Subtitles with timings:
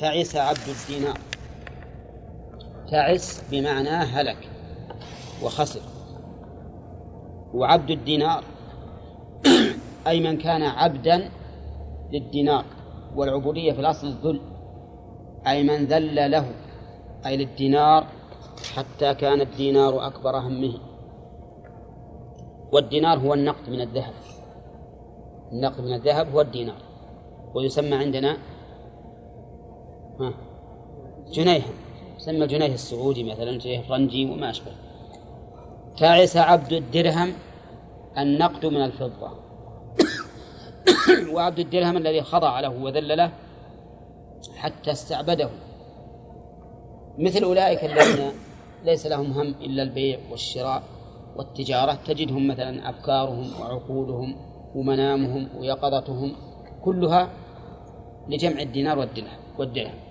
[0.00, 1.18] تعس عبد الدينار
[2.90, 4.48] تعس بمعنى هلك
[5.42, 5.80] وخسر.
[7.54, 8.44] وعبد الدينار
[10.06, 11.30] أي من كان عبدا
[12.12, 12.64] للدينار.
[13.16, 14.40] والعبودية في الأصل الذل
[15.46, 16.46] أي من ذل له
[17.26, 18.06] أي للدينار
[18.74, 20.74] حتى كان الدينار أكبر همه.
[22.72, 24.14] والدينار هو النقد من الذهب.
[25.52, 26.82] النقد من الذهب هو الدينار.
[27.54, 28.36] ويسمى عندنا
[31.32, 31.62] جنيه.
[32.16, 34.72] يسمى الجنيه السعودي مثلا جنيه فرنجي وما أشبه.
[35.98, 37.32] تعس عبد الدرهم
[38.18, 39.30] النقد من الفضة.
[41.34, 43.30] وعبد الدرهم الذي خضع له وذل له
[44.56, 45.50] حتى استعبده.
[47.18, 48.32] مثل أولئك الذين
[48.84, 50.82] ليس لهم هم إلا البيع والشراء
[51.36, 51.98] والتجارة.
[52.06, 54.36] تجدهم مثلا أفكارهم وعقولهم
[54.74, 56.32] ومنامهم ويقظتهم
[56.84, 57.28] كلها
[58.28, 59.08] لجمع الدينار
[59.58, 60.07] والدرهم.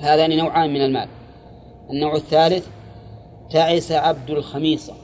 [0.00, 1.08] هذان نوعان من المال.
[1.90, 2.68] النوع الثالث
[3.50, 4.94] تعس عبد الخميصة.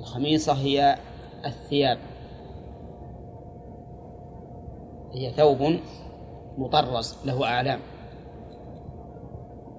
[0.00, 0.96] الخميصة هي
[1.44, 1.98] الثياب.
[5.14, 5.78] هي ثوب
[6.58, 7.80] مطرز له أعلام.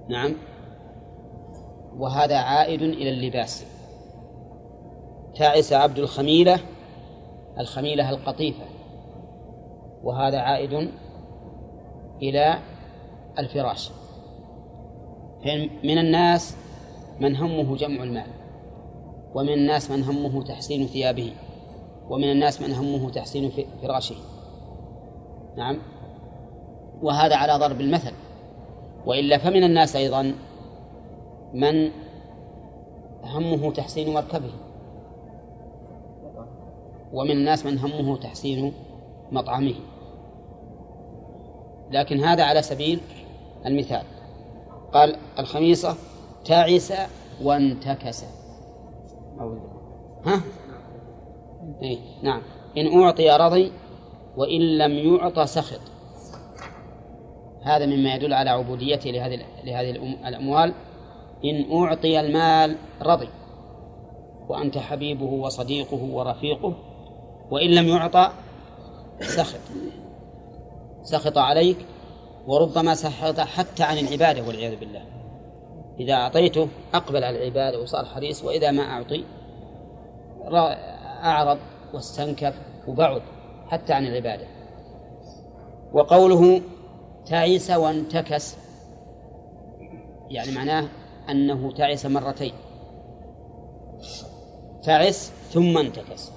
[0.08, 0.34] نعم.
[1.96, 3.64] وهذا عائد إلى اللباس.
[5.34, 6.60] تعس عبد الخميلة
[7.58, 8.64] الخميلة القطيفة.
[10.02, 10.90] وهذا عائد
[12.22, 12.58] إلى
[13.38, 13.90] الفراش.
[15.84, 16.56] من الناس
[17.20, 18.30] من همه جمع المال
[19.34, 21.32] ومن الناس من همه تحسين ثيابه
[22.08, 24.14] ومن الناس من همه تحسين فراشه.
[25.56, 25.78] نعم.
[27.02, 28.12] وهذا على ضرب المثل.
[29.06, 30.34] وإلا فمن الناس أيضا
[31.54, 31.90] من
[33.24, 34.50] همه تحسين مركبه.
[37.12, 38.72] ومن الناس من همه تحسين
[39.32, 39.74] مطعمه.
[41.90, 43.00] لكن هذا على سبيل
[43.66, 44.02] المثال.
[44.92, 45.96] قال الخميصة
[46.44, 46.92] تعس
[47.42, 48.24] وانتكس.
[50.26, 50.40] ها؟
[51.82, 52.42] إيه نعم.
[52.76, 53.72] إن أعطي رضي
[54.36, 55.80] وإن لم يعط سخط.
[57.62, 59.90] هذا مما يدل على عبوديته لهذه لهذه
[60.28, 60.74] الأموال.
[61.44, 63.28] إن أعطي المال رضي
[64.48, 66.74] وأنت حبيبه وصديقه ورفيقه
[67.50, 68.30] وإن لم يعطى
[69.20, 69.60] سخط.
[71.02, 71.76] سخط عليك
[72.48, 75.04] وربما سخط حتى عن العبادة والعياذ بالله.
[76.00, 79.24] إذا أعطيته أقبل على العبادة وصار حريص وإذا ما أعطي
[81.24, 81.58] أعرض
[81.94, 82.54] واستنكف
[82.88, 83.22] وبعد
[83.66, 84.46] حتى عن العبادة.
[85.92, 86.60] وقوله
[87.26, 88.56] تعس وانتكس
[90.30, 90.88] يعني معناه
[91.30, 92.52] أنه تعس مرتين.
[94.82, 96.32] تعس ثم انتكس.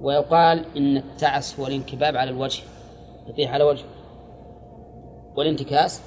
[0.00, 2.62] ويقال إن التعس هو الانكباب على الوجه
[3.26, 3.93] يطيح على وجهه.
[5.36, 6.00] والانتكاس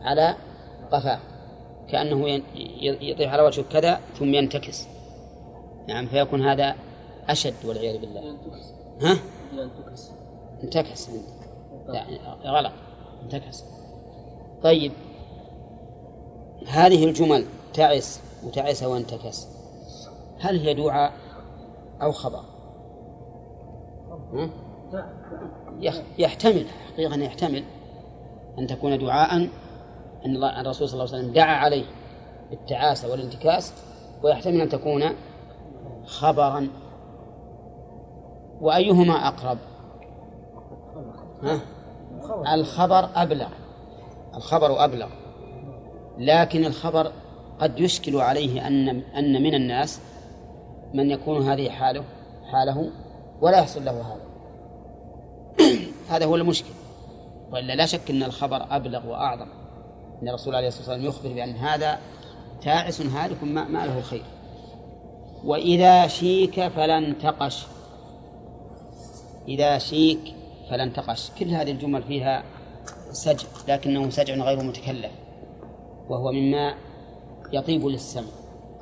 [0.00, 0.36] على
[0.92, 1.18] قفاه
[1.88, 2.42] كأنه
[3.00, 4.86] يطيح على وجهه كذا ثم ينتكس.
[5.88, 6.74] نعم فيكون هذا
[7.28, 8.36] أشد والعياذ بالله.
[9.02, 9.18] ها؟
[10.62, 11.10] انتكس.
[11.88, 12.72] لا غلط.
[13.22, 13.64] انتكس.
[14.62, 14.92] طيب.
[16.66, 17.44] هذه الجمل
[17.74, 19.48] تعس وتعس وانتكس.
[20.40, 21.12] هل هي دعاء
[22.02, 22.42] أو خبر؟
[26.18, 27.64] يحتمل حقيقة يحتمل.
[28.58, 29.48] أن تكون دعاء
[30.26, 31.84] أن الرسول صلى الله عليه وسلم دعا عليه
[32.50, 33.72] بالتعاسة والانتكاس
[34.22, 35.04] ويحتمل أن تكون
[36.06, 36.68] خبرا.
[38.60, 39.58] وأيهما أقرب؟
[41.42, 41.60] ها؟
[42.54, 43.48] الخبر أبلغ.
[44.34, 45.08] الخبر أبلغ.
[46.18, 47.12] لكن الخبر
[47.58, 50.00] قد يشكل عليه أن أن من الناس
[50.94, 52.04] من يكون هذه حاله
[52.52, 52.90] حاله
[53.40, 54.28] ولا يحصل له هذا.
[56.10, 56.77] هذا هو المشكل.
[57.52, 59.48] وإلا لا شك أن الخبر أبلغ وأعظم.
[60.22, 61.98] أن الرسول عليه الصلاة والسلام يخبر بأن هذا
[62.62, 64.24] تعس هالك ما, ما له خير.
[65.44, 67.66] وإذا شيك فلا انتقش
[69.48, 70.34] إذا شيك
[70.70, 72.44] فلا انتقش كل هذه الجمل فيها
[73.10, 75.12] سجع لكنه سجع غير متكلف.
[76.08, 76.74] وهو مما
[77.52, 78.28] يطيب للسمع.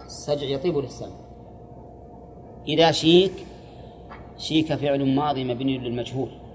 [0.04, 1.16] السجع يطيب للسمع.
[2.68, 3.32] إذا شيك
[4.38, 6.45] شيك فعل ماضي مبني للمجهول.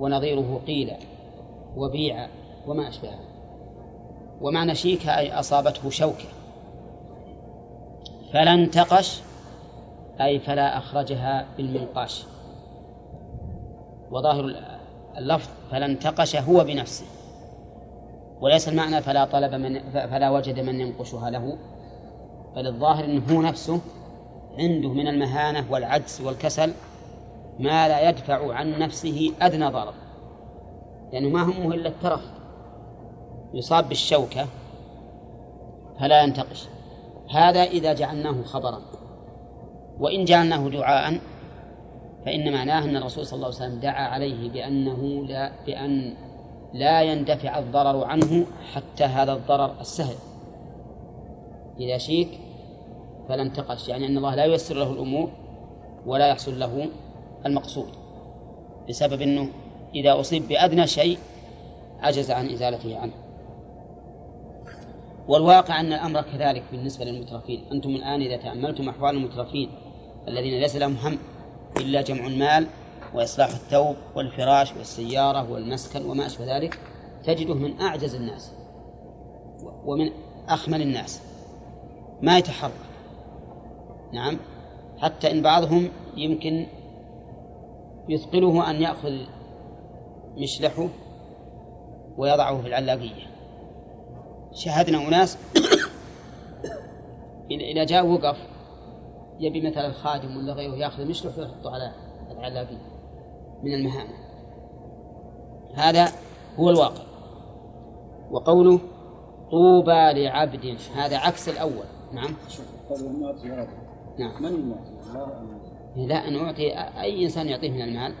[0.00, 0.92] ونظيره قيل
[1.76, 2.28] وبيع
[2.66, 3.18] وما أشبهه
[4.40, 6.28] ومعنى شيك أي أصابته شوكة.
[8.32, 9.20] فلا انتقش
[10.20, 12.24] أي فلا أخرجها بالمنقاش.
[14.10, 14.54] وظاهر
[15.16, 17.04] اللفظ فلا انتقش هو بنفسه.
[18.40, 21.58] وليس المعنى فلا طلب من فلا وجد من ينقشها له.
[22.56, 23.80] بل الظاهر انه هو نفسه
[24.58, 26.72] عنده من المهانة والعجز والكسل
[27.60, 29.94] ما لا يدفع عن نفسه أدنى ضرر
[31.12, 32.20] لأنه ما همه إلا الترف.
[33.54, 34.46] يصاب بالشوكة
[36.00, 36.68] فلا ينتقش.
[37.30, 38.80] هذا إذا جعلناه خبرا.
[39.98, 41.20] وإن جعلناه دعاء
[42.24, 46.14] فإن معناه أن الرسول صلى الله عليه وسلم دعا عليه بأنه لا بأن
[46.72, 50.16] لا يندفع الضرر عنه حتى هذا الضرر السهل.
[51.80, 52.28] إذا شيك
[53.28, 55.30] فلا انتقش يعني أن الله لا ييسر له الأمور
[56.06, 56.88] ولا يحصل له
[57.46, 57.88] المقصود
[58.88, 59.48] بسبب أنه
[59.94, 61.18] إذا أصيب بأدنى شيء
[62.00, 63.12] عجز عن إزالته عنه.
[65.28, 67.64] والواقع أن الأمر كذلك بالنسبة للمترفين.
[67.72, 69.70] أنتم الآن إذا تأملتم أحوال المترفين
[70.28, 71.18] الذين ليس لهم هم
[71.76, 72.66] إلا جمع المال
[73.14, 76.78] وإصلاح الثوب والفراش والسيارة والمسكن وما أشبه ذلك
[77.24, 78.52] تجده من أعجز الناس
[79.84, 80.10] ومن
[80.48, 81.22] أخمل الناس.
[82.22, 82.72] ما يتحرك.
[84.12, 84.38] نعم.
[84.98, 86.66] حتى إن بعضهم يمكن
[88.10, 89.12] يثقله أن يأخذ
[90.36, 90.88] مشلحه
[92.16, 93.30] ويضعه في العلاقية.
[94.52, 95.38] شاهدنا أناس
[97.50, 98.36] إذا جاء وقف
[99.40, 101.92] يبي مثلا الخادم ولا غيره يأخذ مشلح ويحطه على
[102.30, 103.00] العلاقية
[103.62, 104.06] من المهام.
[105.74, 106.08] هذا
[106.56, 107.02] هو الواقع.
[108.30, 108.80] وقوله
[109.50, 111.84] طوبى لعبد هذا عكس الأول.
[112.12, 112.34] نعم.
[114.18, 114.42] نعم.
[114.42, 114.90] من المعطي
[115.96, 118.14] لا أن أعطي أي إنسان يعطيه من المال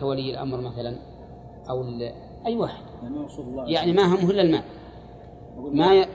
[0.00, 0.96] كولي الأمر مثلا
[1.70, 1.84] أو
[2.46, 2.82] أي واحد.
[3.66, 4.62] يعني ما همه إلا المال.
[5.56, 6.06] ما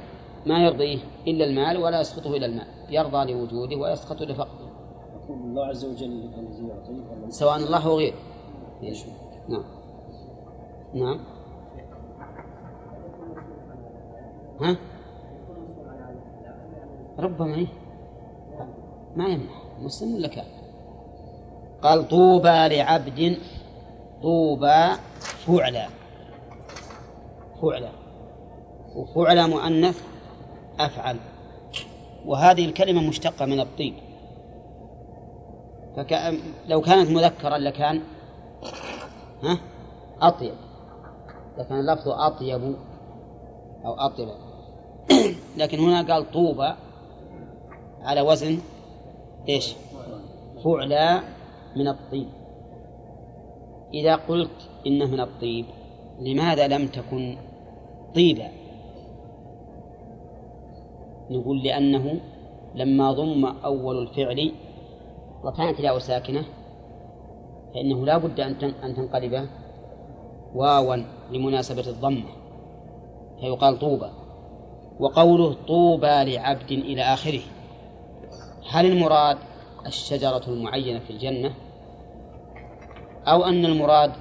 [0.45, 2.67] ما يرضيه إلا المال ولا يسخطه إلى المال.
[2.89, 4.67] يرضى لوجوده ويسخط لفقده.
[5.23, 6.29] يقول الله عز وجل
[7.29, 8.17] سواء الله أو غيره.
[9.49, 9.63] نعم.
[10.93, 11.19] نعم.
[14.61, 14.77] ها؟
[17.19, 17.67] ربما إيه؟
[19.17, 20.67] ما يمنع مسلم ولا كافر؟
[21.81, 23.37] قال طوبى لعبد
[24.21, 25.87] طوبى فعلى.
[27.61, 27.89] فعلى.
[28.95, 30.01] وفعلى مؤنث
[30.79, 31.17] أفعل.
[32.25, 33.93] وهذه الكلمة مشتقة من الطيب.
[36.67, 38.01] لو كانت مذكرا لكان
[39.43, 39.57] ها؟
[40.21, 40.55] أطيب.
[41.57, 42.75] لكان اللفظ أطيب
[43.85, 44.29] أو أطيب.
[45.57, 46.73] لكن هنا قال طوبى
[48.01, 48.59] على وزن
[49.49, 49.75] إيش؟
[50.63, 51.21] فعلى
[51.75, 52.27] من الطيب
[53.93, 55.65] إذا قلت إنه من الطيب
[56.19, 57.37] لماذا لم تكن
[58.15, 58.47] طيبا؟
[61.29, 62.19] نقول لأنه
[62.75, 64.51] لما ضم أول الفعل
[65.43, 66.43] وكانت الياء ساكنة
[67.73, 68.57] فإنه لا بد أن
[68.95, 69.47] تنقلب
[70.55, 70.95] واوا
[71.31, 72.29] لمناسبة الضمة
[73.39, 74.09] فيقال طوبى
[74.99, 77.41] وقوله طوبى لعبد إلى آخره
[78.65, 79.37] هل المراد
[79.85, 81.53] الشجرة المعينة في الجنة؟
[83.27, 84.11] أو أن المراد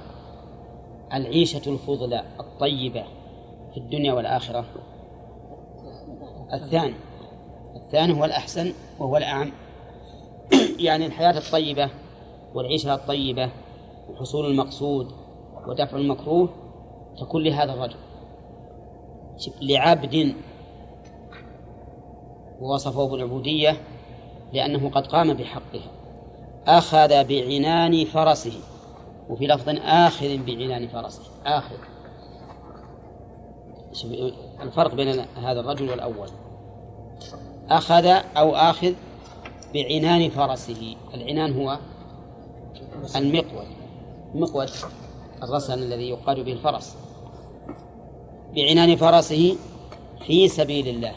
[1.13, 3.03] العيشة الفضلى الطيبة
[3.73, 4.65] في الدنيا والآخرة؟
[6.53, 6.95] الثاني.
[7.75, 9.51] الثاني هو الأحسن وهو الأعم.
[10.79, 11.89] يعني الحياة الطيبة
[12.53, 13.51] والعيشة الطيبة
[14.09, 15.11] وحصول المقصود
[15.67, 16.49] ودفع المكروه
[17.19, 17.97] تكون لهذا الرجل
[19.61, 20.35] لعبد
[22.59, 23.77] ووصفه بالعبودية
[24.53, 25.91] لأنه قد قام بحقها
[26.67, 28.59] أخذ بعنان فرسه
[29.29, 31.75] وفي لفظ آخذ بعنان فرسه آخذ
[34.61, 36.29] الفرق بين هذا الرجل والأول.
[37.69, 38.05] أخذ
[38.37, 38.93] أو آخذ
[39.73, 40.95] بعنان فرسه.
[41.13, 41.79] العنان هو
[43.15, 43.67] المقود.
[44.35, 44.69] مقود
[45.43, 46.95] الرسن الذي يقاد به الفرس.
[48.55, 49.57] بعنان فرسه
[50.27, 51.15] في سبيل الله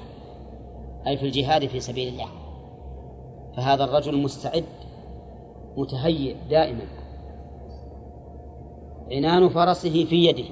[1.06, 2.39] أي في الجهاد في سبيل الله.
[3.56, 4.64] فهذا الرجل مستعد
[5.76, 6.84] متهيئ دائما.
[9.10, 10.44] عنان فرسه في يده.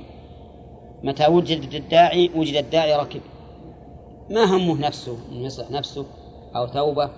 [1.02, 3.21] متى وجد الداعي وجد الداعي ركب.
[4.31, 6.07] ما همه نفسه أن يصلح نفسه
[6.57, 7.11] أو ثوبه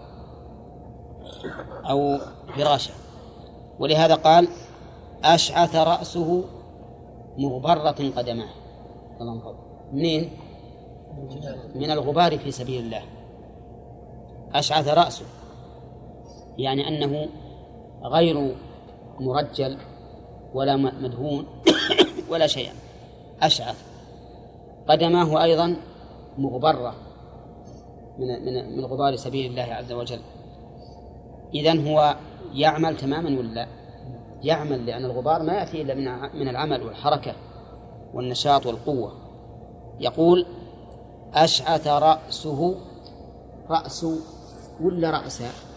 [1.90, 2.18] أو
[2.56, 2.92] فراشه.
[3.78, 4.48] ولهذا قال
[5.24, 6.44] أشعث رأسه
[7.38, 8.48] مغبرة قدماه.
[9.92, 10.30] منين؟
[11.74, 13.02] من الغبار في سبيل الله.
[14.54, 15.24] أشعث رأسه.
[16.60, 17.28] يعني أنه
[18.04, 18.54] غير
[19.20, 19.76] مرجل
[20.54, 21.46] ولا مدهون
[22.30, 22.72] ولا شيئا.
[23.42, 23.84] أشعث.
[24.88, 25.76] قدماه أيضا
[26.38, 26.94] مغبرة
[28.18, 30.20] من من من غبار سبيل الله عز وجل.
[31.54, 32.16] إذن هو
[32.52, 33.66] يعمل تماما ولا
[34.42, 37.34] يعمل لأن الغبار ما يأتي إلا من من العمل والحركة
[38.14, 39.12] والنشاط والقوة.
[40.00, 40.46] يقول
[41.34, 42.74] أشعث رأسه
[43.70, 44.06] رأس
[44.80, 45.69] ولا رأسه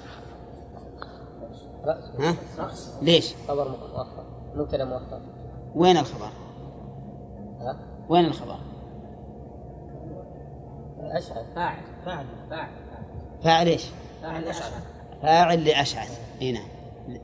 [2.20, 2.36] ها؟
[3.02, 4.24] ليش؟ خبر مؤخر.
[4.56, 5.22] مبتدا مؤخر.
[5.76, 6.30] وين الخبر؟
[7.60, 7.78] ها؟
[8.10, 8.58] وين الخبر؟
[11.00, 11.82] أشعث فاعل.
[12.06, 12.26] فاعل.
[12.50, 12.70] فاعل.
[13.44, 13.86] فاعل إيش؟
[14.22, 14.74] فاعل أشعث
[15.22, 16.20] فاعل لأشعث.
[16.42, 16.68] إي نعم.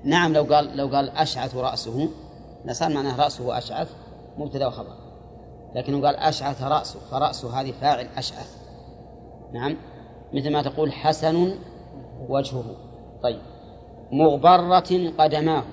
[0.04, 2.10] نعم لو قال لو قال أشعث رأسه
[2.66, 3.92] لصار معناه رأسه أشعث
[4.38, 4.96] مبتدأ وخبر.
[5.76, 8.58] لكنه قال أشعث رأسه فرأسه هذه فاعل أشعث.
[9.54, 9.78] نعم.
[10.34, 11.56] مثل ما تقول حسن
[12.30, 12.76] وجهه.
[13.24, 13.42] طيب.
[14.12, 15.64] مغبرة قدماه.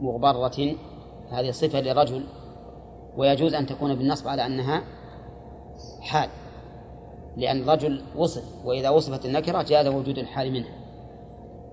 [0.00, 0.76] مغبرة
[1.30, 2.24] هذه صفة لرجل
[3.16, 4.82] ويجوز أن تكون بالنصب على أنها
[6.00, 6.28] حال
[7.36, 10.74] لأن الرجل وصف وإذا وصفت النكرة جاز وجود الحال منها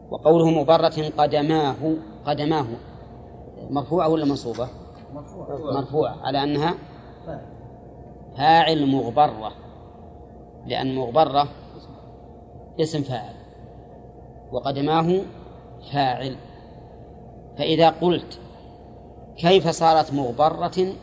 [0.09, 1.95] وقوله مبرة قدماه
[2.25, 2.65] قدماه
[3.69, 4.67] مرفوعة ولا منصوبة؟
[5.73, 6.15] مرفوعة.
[6.23, 6.73] على أنها
[8.37, 9.51] فاعل مغبرة
[10.65, 11.47] لأن مغبرة
[12.79, 13.42] اسم فاعل.
[14.53, 15.21] وقدماه
[15.91, 16.35] فاعل.
[17.57, 18.39] فإذا قلت
[19.37, 20.93] كيف صارت مغبرة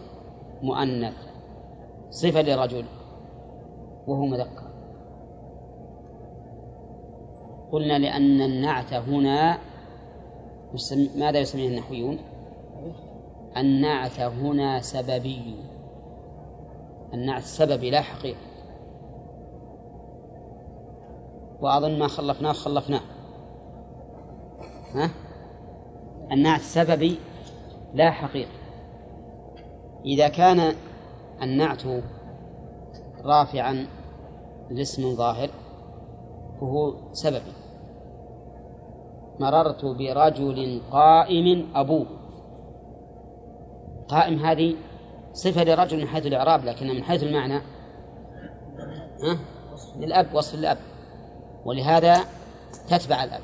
[0.62, 1.14] مؤنث
[2.10, 2.84] صفة لرجل
[4.06, 4.70] وهو مذكر.
[7.72, 9.58] قلنا لأن النعت هنا
[11.16, 12.18] ماذا يسميه النحويون؟
[13.56, 15.56] النعت هنا سببي.
[17.14, 18.50] النعت سببي لا حقيقي
[21.60, 23.00] وأظن ما خلفناه خلفناه.
[24.94, 25.10] ها؟
[26.32, 27.18] النعت سببي
[27.94, 28.60] لا حقيقي
[30.04, 30.74] إذا كان
[31.42, 31.82] النعت
[33.24, 33.86] رافعا
[34.70, 35.50] لاسم ظاهر
[36.60, 37.52] فهو سببي
[39.40, 42.06] مررت برجل قائم أبوه.
[44.08, 44.76] قائم هذه
[45.32, 47.56] صفة لرجل من حيث الإعراب لكن من حيث المعنى
[49.22, 49.38] ها؟
[49.96, 50.78] للأب وصف الأب
[51.64, 52.20] ولهذا
[52.88, 53.42] تتبع الأب.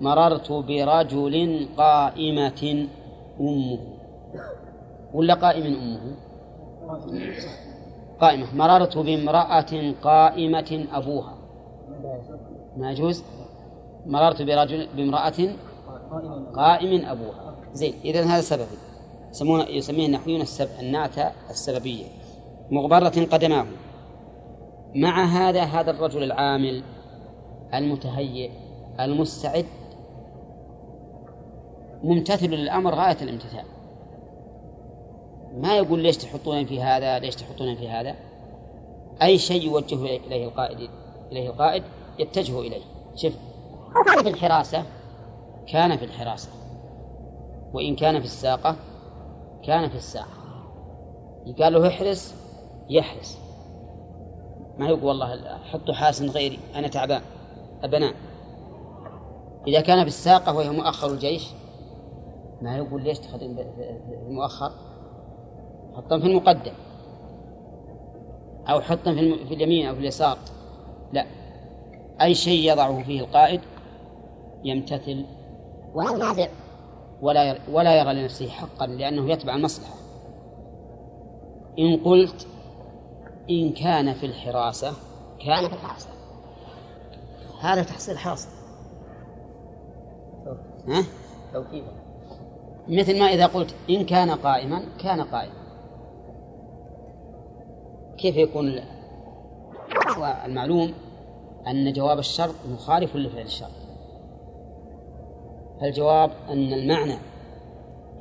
[0.00, 2.88] مررت برجل قائمة
[3.40, 3.78] أمه.
[5.14, 6.16] ولا قائم أمه؟
[8.20, 8.54] قائمة.
[8.54, 11.34] مررت بامرأة قائمة أبوها.
[12.76, 13.24] ما يجوز؟
[14.06, 15.48] مررت برجل بامرأة
[16.56, 17.56] قائم أبوها.
[17.72, 18.78] زين إذا هذا سببي
[19.30, 20.68] يسمونه يسميه النحويون السب...
[20.80, 21.18] النعت
[21.50, 22.04] السببية.
[22.70, 23.66] مغبرة قدماه.
[24.94, 26.82] مع هذا هذا الرجل العامل
[27.74, 28.50] المتهيئ
[29.00, 29.66] المستعد
[32.04, 33.64] ممتثل للأمر غاية الامتثال.
[35.56, 38.14] ما يقول ليش تحطون في هذا ليش تحطون في هذا.
[39.22, 40.90] أي شيء يوجه إليه القائد
[41.32, 41.82] إليه القائد
[42.18, 42.82] يتجه إليه.
[43.14, 43.32] شوف
[44.06, 44.84] كان في الحراسة
[45.66, 46.48] كان في الحراسة.
[47.72, 48.76] وإن كان في الساقة
[49.62, 50.44] كان في الساقة.
[51.58, 52.34] قال له احرس
[52.90, 53.38] يحرس.
[54.78, 57.22] ما يقول والله حطوا حاسن غيري أنا تعبان
[57.82, 58.14] أبناء.
[59.66, 61.46] إذا كان في الساقة وهي مؤخر الجيش
[62.64, 63.58] ما يقول ليش تخدم
[64.28, 64.72] المؤخر؟
[65.96, 66.72] حطهم في المقدم.
[68.68, 69.14] أو حطهم
[69.48, 70.38] في اليمين أو في اليسار.
[71.12, 71.26] لا.
[72.22, 73.60] أي شيء يضعه فيه القائد
[74.64, 75.24] يمتثل.
[75.94, 76.48] ولا ينازع.
[77.22, 79.94] ولا ولا يرى لنفسه حقا لأنه يتبع المصلحة.
[81.78, 82.46] إن قلت
[83.50, 84.92] إن كان في الحراسة
[85.46, 86.08] كان في الحراسة.
[87.60, 88.48] هذا تحصيل حاصل.
[90.88, 91.04] ها؟
[91.52, 92.03] توكيدا.
[92.88, 95.64] مثل ما إذا قلت إن كان قائما كان قائما
[98.18, 98.80] كيف يكون
[100.44, 100.94] المعلوم
[101.66, 103.70] أن جواب الشرط مخالف لفعل الشرط؟
[105.80, 107.18] فالجواب أن المعنى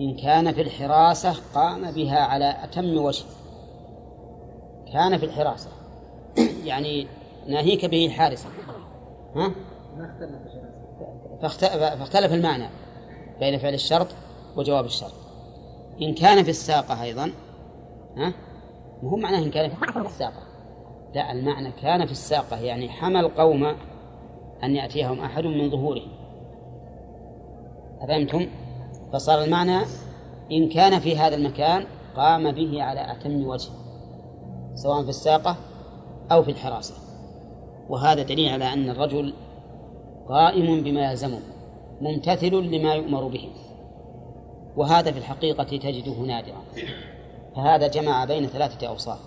[0.01, 3.25] إن كان في الحراسة قام بها على أتم وجه.
[4.93, 5.69] كان في الحراسة.
[6.65, 7.07] يعني
[7.47, 8.49] ناهيك به حارسا
[9.35, 9.51] ها؟
[11.99, 12.69] فاختلف المعنى
[13.39, 14.07] بين فعل الشرط
[14.57, 15.13] وجواب الشرط.
[16.01, 17.31] إن كان في الساقة أيضا
[18.17, 18.33] ها؟
[19.03, 20.43] مو معناه إن كان في الساقة.
[21.15, 23.63] لا المعنى كان في الساقة يعني حمى القوم
[24.63, 26.11] أن يأتيهم أحد من ظهورهم.
[28.01, 28.47] أفهمتم؟
[29.13, 29.79] فصار المعنى
[30.51, 33.69] إن كان في هذا المكان قام به على أتم وجه
[34.75, 35.55] سواء في الساقة
[36.31, 36.95] أو في الحراسة.
[37.89, 39.33] وهذا دليل على أن الرجل
[40.27, 41.39] قائم بما يلزمه
[42.01, 43.49] ممتثل لما يؤمر به.
[44.77, 46.61] وهذا في الحقيقة تجده نادرا.
[47.55, 49.19] فهذا جمع بين ثلاثة أوصاف.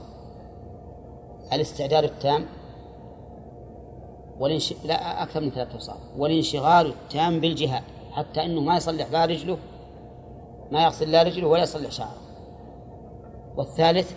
[1.52, 2.46] الاستعداد التام
[4.38, 4.74] والانش...
[4.84, 5.96] لا أكثر من ثلاثة أوصاف.
[6.16, 9.58] والانشغال التام بالجهاد حتى أنه ما يصلح لا رجله
[10.70, 12.20] ما يغسل لا رجله ولا يصلح شعره.
[13.56, 14.12] والثالث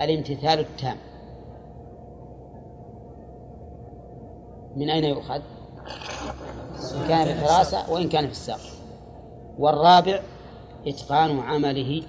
[0.00, 0.96] الامتثال التام.
[4.76, 5.40] من أين يؤخذ؟
[6.94, 8.60] إن كان في الحراسة وإن كان في الساق.
[9.58, 10.20] والرابع
[10.86, 12.02] إتقان عمله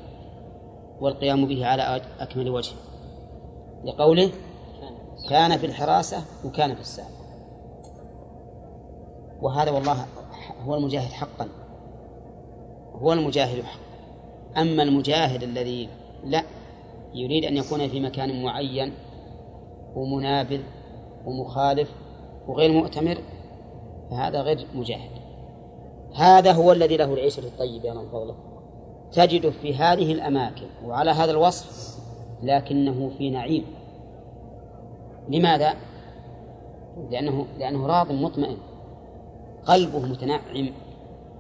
[1.00, 2.74] والقيام به على أكمل وجه.
[3.84, 4.32] لقوله
[5.30, 7.12] كان في الحراسة وكان في الساق.
[9.42, 10.06] وهذا والله
[10.66, 11.48] هو المجاهد حقا.
[12.96, 13.80] هو المجاهد حقا.
[14.62, 15.90] أما المجاهد الذي
[16.24, 16.44] لا
[17.14, 18.94] يريد أن يكون في مكان معين
[19.96, 20.62] ومنابذ
[21.26, 21.92] ومخالف
[22.48, 23.18] وغير مؤتمر
[24.12, 25.19] فهذا غير مجاهد.
[26.16, 28.36] هذا هو الذي له العيشة الطيبة يا من فضله.
[29.12, 31.98] تجد في هذه الأماكن وعلى هذا الوصف
[32.44, 33.66] لكنه في نعيم.
[35.30, 35.74] لماذا؟
[37.10, 38.58] لأنه لأنه راض مطمئن.
[39.66, 40.70] قلبه متنعم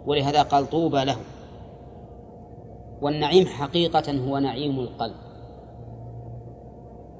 [0.05, 1.17] ولهذا قال طوبى له.
[3.01, 5.15] والنعيم حقيقة هو نعيم القلب.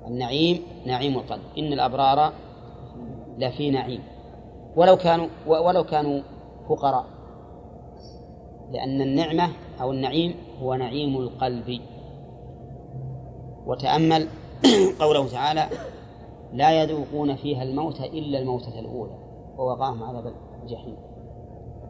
[0.08, 1.42] النعيم نعيم القلب.
[1.58, 2.34] إن الأبرار
[3.38, 4.04] لفي نعيم.
[4.76, 6.22] ولو كانوا ولو كانوا
[6.70, 7.06] فقراء.
[8.72, 9.50] لأن النعمة
[9.82, 11.82] أو النعيم هو نعيم القلب.
[13.66, 14.28] وتأمل
[15.02, 15.70] قوله تعالى
[16.54, 19.18] لا يذوقون فيها الموت إلا الموتة الأولى
[19.58, 20.34] ووقاهم عذاب
[20.64, 20.96] الجحيم.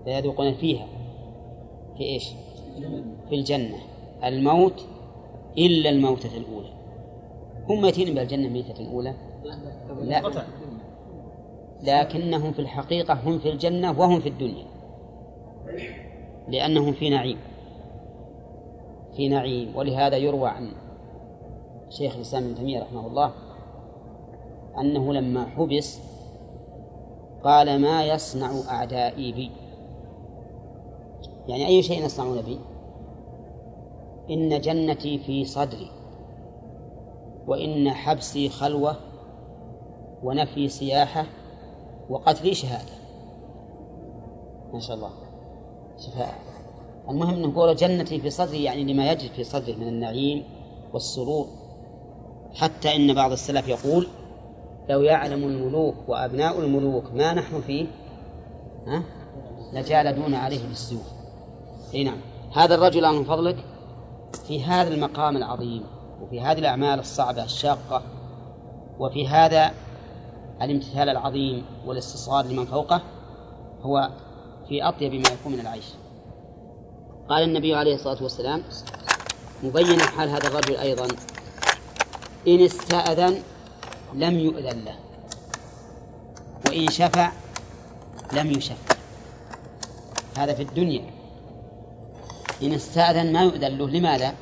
[0.06, 0.88] لا يذوقون فيها
[1.98, 2.30] في إيش؟
[3.30, 3.78] في الجنة.
[4.24, 4.86] الموت
[5.58, 6.70] إلا الموتة الأولى.
[7.70, 9.14] هم ميتين بالجنة ميتة أولى
[10.02, 10.22] لا.
[11.84, 14.66] لكنهم في الحقيقة هم في الجنة وهم في الدنيا.
[16.50, 17.38] لأنهم في نعيم.
[19.16, 19.76] في نعيم.
[19.76, 20.72] ولهذا يروى عن
[21.90, 23.32] شيخ الإسلام ابن تيمية رحمه الله
[24.80, 26.00] أنه لما حبس
[27.44, 29.52] قال ما يصنع أعدائي بي.
[31.48, 32.60] يعني أي شيء يصنعون بي؟
[34.30, 35.92] إن جنتي في صدري
[37.48, 38.96] وإن حبسي خلوة
[40.24, 41.26] ونفي سياحة
[42.10, 42.94] وقتلي شهادة.
[44.74, 45.29] ما شاء الله.
[46.00, 46.40] شفاء.
[47.10, 50.44] المهم نقول جنتي في صدري يعني لما يجد في صدره من النعيم
[50.94, 51.48] والسرور.
[52.56, 54.08] حتى إن بعض السلف يقول
[54.90, 57.88] لو يعلم الملوك وأبناء الملوك ما نحن فيه
[58.88, 59.04] ها؟
[59.74, 61.08] لجالدون عليه بالسيوف
[61.94, 62.18] إي نعم.
[62.56, 63.58] هذا الرجل من فضلك
[64.48, 65.84] في هذا المقام العظيم
[66.22, 68.02] وفي هذه الأعمال الصعبة الشاقة
[69.00, 69.72] وفي هذا
[70.62, 73.02] الامتثال العظيم والاستصغار لمن فوقه
[73.82, 74.10] هو
[74.70, 75.86] في أطيب ما يكون من العيش.
[77.30, 78.64] قال النبي عليه الصلاة والسلام
[79.64, 81.08] مبينا حال هذا الرجل أيضا
[82.48, 83.44] إن استأذن
[84.14, 84.96] لم يؤذن له
[86.68, 87.32] وإن شفع
[88.34, 88.96] لم يشفع.
[90.38, 91.06] هذا في الدنيا.
[92.64, 94.34] إن استأذن ما يؤذن له لماذا؟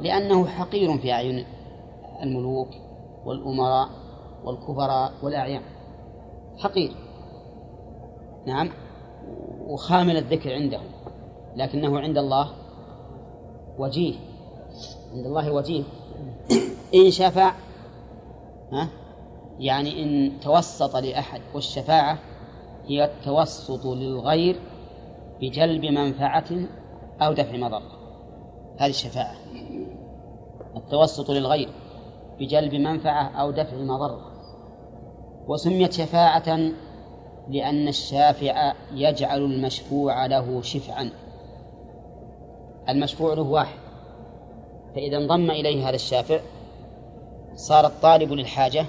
[0.00, 1.46] لأنه حقير في أعين
[2.22, 2.68] الملوك
[3.24, 3.88] والأمراء
[4.44, 5.62] والكبراء والأعيان.
[6.58, 6.96] حقير.
[8.46, 8.70] نعم.
[9.66, 10.86] وخامل الذكر عندهم
[11.56, 12.50] لكنه عند الله
[13.78, 14.14] وجيه
[15.14, 15.84] عند الله وجيه.
[16.94, 17.52] إن شفع
[18.72, 18.88] ها؟
[19.58, 22.18] يعني إن توسط لأحد والشفاعة
[22.86, 24.56] هي التوسط للغير
[25.40, 26.48] بجلب منفعة
[27.22, 28.00] أو دفع مضرة
[28.78, 29.34] هذه الشفاعة.
[30.76, 31.68] التوسط للغير
[32.38, 34.30] بجلب منفعة أو دفع مضرة
[35.48, 36.72] وسميت شفاعة
[37.50, 41.10] لأن الشافع يجعل المشفوع له شفعا.
[42.88, 43.78] المشفوع له واحد.
[44.94, 46.40] فإذا انضم إليه هذا الشافع
[47.54, 48.86] صار الطالب للحاجة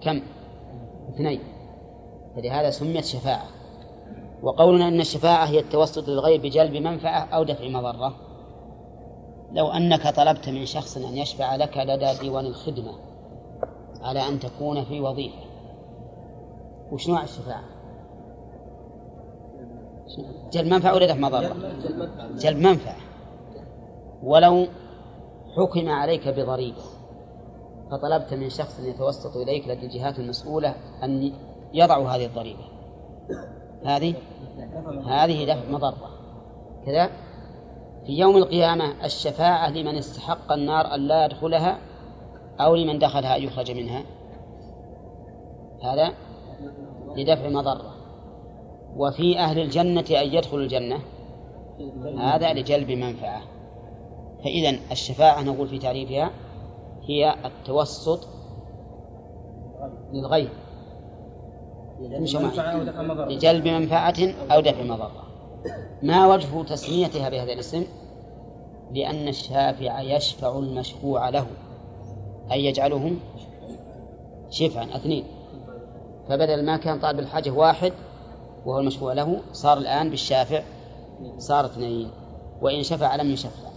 [0.00, 0.22] كم؟
[1.14, 1.40] اثنين.
[2.36, 3.46] فلهذا سميت شفاعة.
[4.42, 8.14] وقولنا أن الشفاعة هي التوسط للغير بجلب منفعة أو دفع مضرة.
[9.52, 12.92] لو أنك طلبت من شخص أن يشفع لك لدى ديوان الخدمة
[14.02, 15.53] على أن تكون في وظيفة.
[16.94, 17.64] وش نوع الشفاعة؟
[20.52, 21.56] جلب منفعة ولا دفع مضرة؟
[22.36, 22.96] جلب منفعة.
[24.22, 24.66] ولو
[25.56, 26.82] حكم عليك بضريبة
[27.90, 31.32] فطلبت من شخص يتوسط إليك لدى الجهات المسؤولة أن
[31.72, 32.64] يضعوا هذه الضريبة.
[33.84, 34.14] هذه؟
[35.06, 36.10] هذه دفع مضرة.
[36.86, 37.10] كذا؟
[38.06, 41.78] في يوم القيامة الشفاعة لمن استحق النار أن لا يدخلها
[42.60, 44.02] أو لمن دخلها أن يخرج منها.
[45.82, 46.14] هذا؟
[47.16, 47.94] لدفع مضرة.
[48.96, 50.98] وفي أهل الجنة أن يدخلوا الجنة.
[52.18, 53.42] هذا لجلب منفعة.
[54.44, 56.30] فإذا الشفاعة نقول في تعريفها
[57.02, 58.28] هي التوسط
[60.12, 60.48] للغير
[63.28, 65.24] لجلب منفعة أو دفع مضرة.
[66.02, 67.84] ما وجه تسميتها بهذا الاسم؟
[68.92, 71.46] لأن الشافع يشفع المشفوع له.
[72.52, 73.12] أي يجعله
[74.50, 74.84] شفعا.
[74.84, 75.24] اثنين.
[76.28, 77.92] فبدل ما كان طالب الحاجة واحد
[78.66, 80.62] وهو المشفوع له صار الآن بالشافع
[81.38, 82.10] صار اثنين.
[82.62, 83.68] وإن شفع لم يشفع.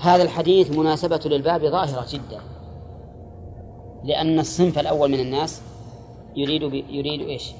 [0.00, 2.40] هذا الحديث مناسبة للباب ظاهرة جدا.
[4.04, 5.62] لأن الصنف الأول من الناس
[6.36, 6.74] يريد ب...
[6.74, 7.52] يريد إيش؟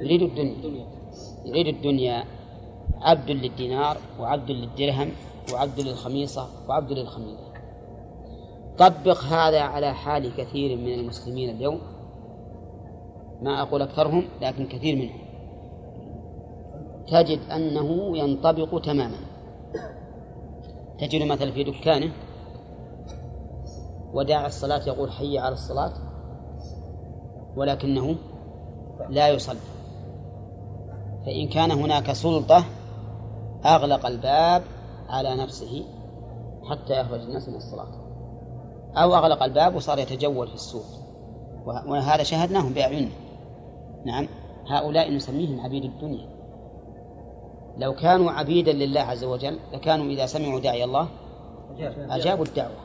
[0.00, 0.86] يريد الدنيا.
[1.44, 2.24] يريد الدنيا
[3.00, 5.12] عبد للدينار وعبد للدرهم
[5.52, 7.48] وعبد للخميصة وعبد للخميلة
[8.78, 11.80] طبق هذا على حال كثير من المسلمين اليوم.
[13.42, 15.28] ما أقول أكثرهم لكن كثير منهم.
[17.06, 19.18] تجد أنه ينطبق تماما.
[20.98, 22.12] تجد مثلا في دكانه
[24.12, 25.92] وداع الصلاة يقول حي على الصلاة
[27.56, 28.16] ولكنه
[29.08, 29.58] لا يصلي.
[31.26, 32.64] فإن كان هناك سلطة
[33.64, 34.62] أغلق الباب
[35.08, 35.84] على نفسه
[36.70, 38.08] حتى يخرج الناس من الصلاة.
[38.96, 40.84] أو أغلق الباب وصار يتجول في السوق.
[41.66, 43.27] وهذا شاهدناهم بأعيننا.
[44.04, 44.28] نعم.
[44.68, 46.28] هؤلاء نسميهم عبيد الدنيا.
[47.78, 51.08] لو كانوا عبيدا لله عز وجل لكانوا إذا سمعوا داعي الله
[52.10, 52.76] أجابوا الدعوة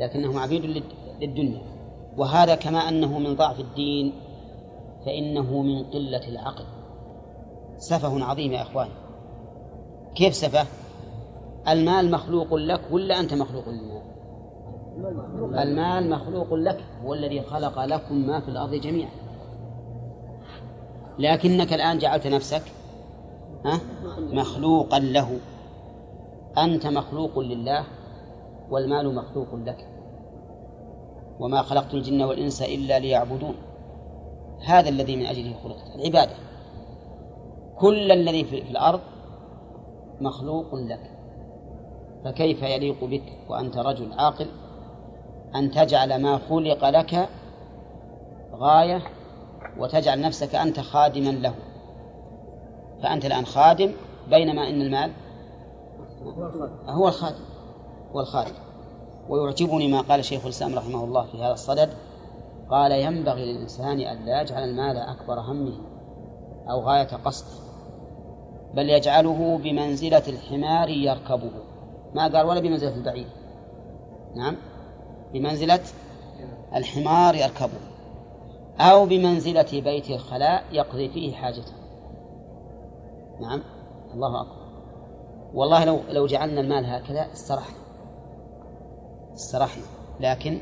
[0.00, 0.84] لكنهم عبيد
[1.20, 1.62] للدنيا.
[2.16, 4.12] وهذا كما أنه من ضعف الدين
[5.06, 6.64] فإنه من قلة العقل.
[7.76, 8.88] سفه عظيم يا إخوان
[10.14, 10.66] كيف سفه؟
[11.68, 14.02] المال مخلوق لك ولا أنت مخلوق للمال
[15.58, 19.10] المال مخلوق لك هو الذي خلق لكم ما في الأرض جميعا.
[21.22, 22.62] لكنك الآن جعلت نفسك
[23.64, 23.80] ها
[24.18, 25.38] مخلوقا له.
[26.58, 27.84] أنت مخلوق لله
[28.70, 29.88] والمال مخلوق لك.
[31.40, 33.54] وما خلقت الجن والإنس إلا ليعبدون.
[34.64, 36.34] هذا الذي من أجله خلقت العبادة.
[37.78, 39.00] كل الذي في الأرض
[40.20, 41.10] مخلوق لك.
[42.24, 44.46] فكيف يليق بك وأنت رجل عاقل
[45.54, 47.28] أن تجعل ما خلق لك
[48.54, 49.02] غاية
[49.78, 51.54] وتجعل نفسك أنت خادما له.
[53.02, 53.92] فأنت الآن خادم
[54.30, 55.12] بينما إن المال
[56.86, 57.44] هو الخادم
[58.12, 58.54] هو الخادم.
[59.28, 61.90] ويعجبني ما قال شيخ الإسلام رحمه الله في هذا الصدد
[62.70, 65.72] قال ينبغي للإنسان أن لا يجعل المال أكبر همه
[66.70, 67.62] أو غاية قصده
[68.74, 71.50] بل يجعله بمنزلة الحمار يركبه.
[72.14, 73.28] ما قال؟ ولا بمنزلة البعير.
[74.36, 74.56] نعم
[75.32, 75.80] بمنزلة
[76.74, 77.91] الحمار يركبه.
[78.80, 81.72] أو بمنزلة بيت الخلاء يقضي فيه حاجته.
[83.40, 83.62] نعم.
[84.14, 84.62] الله أكبر.
[85.54, 87.76] والله لو لو جعلنا المال هكذا استرحنا.
[89.34, 89.82] استرحنا.
[90.20, 90.58] لكن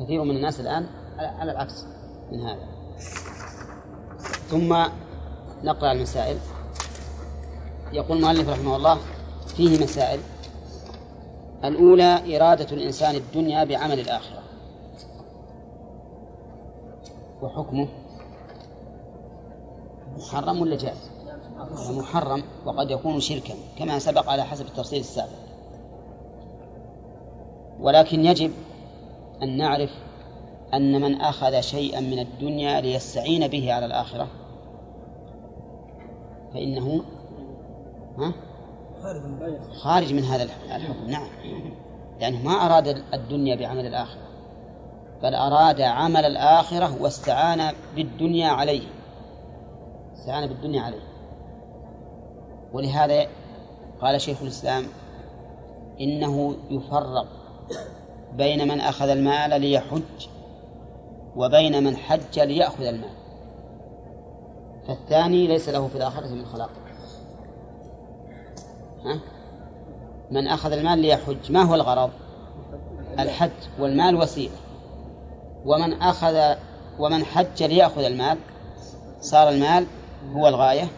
[0.00, 0.86] كثير من الناس الآن
[1.18, 1.86] على العكس
[2.32, 2.68] من هذا.
[4.48, 4.76] ثم
[5.64, 6.36] نقرأ المسائل.
[7.92, 8.98] يقول المؤلف رحمه الله
[9.46, 10.20] فيه مسائل.
[11.64, 14.49] الأولى إرادة الإنسان الدنيا بعمل الآخرة.
[17.42, 17.88] وحكمه
[20.18, 21.10] محرم ولا جائز؟
[21.90, 25.38] محرم وقد يكون شركا كما سبق على حسب التفصيل السابق.
[27.80, 28.52] ولكن يجب
[29.42, 29.90] أن نعرف
[30.74, 34.28] أن من أخذ شيئا من الدنيا ليستعين به على الآخرة.
[36.54, 37.02] فإنه
[38.18, 38.32] ها؟
[39.82, 41.28] خارج من هذا الحكم نعم.
[42.20, 44.29] لأنه ما أراد الدنيا بعمل الآخرة.
[45.22, 48.88] بل أراد عمل الآخرة واستعان بالدنيا عليه.
[50.14, 51.02] استعان بالدنيا عليه.
[52.72, 53.26] ولهذا
[54.00, 54.84] قال شيخ الإسلام
[56.00, 57.26] إنه يفرق
[58.32, 60.26] بين من أخذ المال ليحج
[61.36, 63.14] وبين من حج ليأخذ المال.
[64.88, 66.70] فالثاني ليس له في الآخرة من خلاق.
[69.04, 69.20] ها؟
[70.30, 72.10] من أخذ المال ليحج ما هو الغرض؟
[73.18, 74.69] الحج والمال وسيلة.
[75.64, 76.54] ومن أخذ
[76.98, 78.38] ومن حج ليأخذ المال
[79.20, 79.86] صار المال
[80.32, 80.88] هو الغاية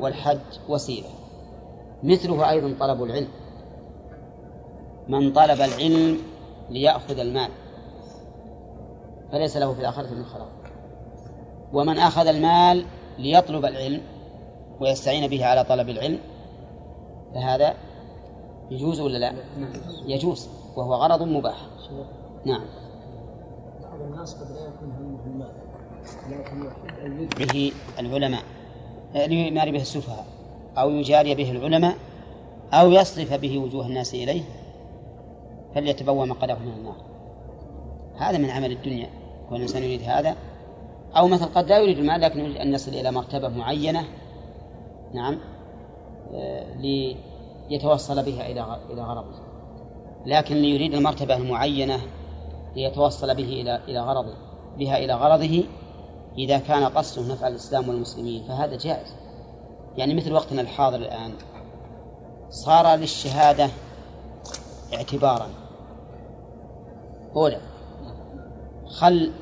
[0.00, 1.08] والحج وسيلة.
[2.02, 3.28] مثله أيضا طلب العلم.
[5.08, 6.18] من طلب العلم
[6.70, 7.50] ليأخذ المال.
[9.32, 10.50] فليس له في الآخرة من خلاق.
[11.72, 12.84] ومن أخذ المال
[13.18, 14.00] ليطلب العلم
[14.80, 16.18] ويستعين به على طلب العلم
[17.34, 17.74] فهذا
[18.70, 19.32] يجوز ولا لا؟
[20.06, 21.66] يجوز وهو غرض مباح.
[22.44, 22.64] نعم.
[24.34, 25.52] قد لا يكون همه المال
[26.30, 26.68] لكن
[27.38, 28.42] به العلماء
[29.14, 30.26] ليماري به السفهاء
[30.78, 31.94] أو يجاري به العلماء
[32.72, 34.42] أو يصرف به وجوه الناس إليه
[35.74, 36.96] فليتبوى مقعده من النار.
[38.16, 39.10] هذا من عمل الدنيا
[39.50, 40.36] والإنسان يريد هذا.
[41.16, 44.04] أو مثلا قد لا يريد المال لكن يريد أن يصل إلى مرتبة معينة
[45.14, 45.38] نعم
[46.34, 46.64] آه،
[47.70, 49.38] ليتوصل بها إلى إلى غرضه.
[50.26, 52.00] لكن ليريد المرتبة المعينة
[52.78, 54.34] ليتوصل به إلى إلى غرضه
[54.78, 55.64] بها إلى غرضه
[56.38, 59.14] إذا كان قصده نفع الإسلام والمسلمين فهذا جائز.
[59.96, 61.32] يعني مثل وقتنا الحاضر الآن
[62.50, 63.68] صار للشهادة
[64.94, 65.48] اعتبارا.
[67.36, 67.58] أولا
[68.86, 69.32] خل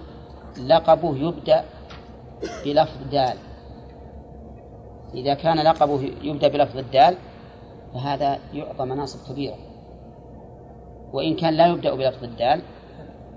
[0.67, 1.65] لقبه يبدأ
[2.65, 3.37] بلفظ دال.
[5.15, 7.17] إذا كان لقبه يبدأ بلفظ الدال
[7.95, 9.57] فهذا يعطى مناصب كبيرة.
[11.13, 12.63] وإن كان لا يبدأ بلفظ الدال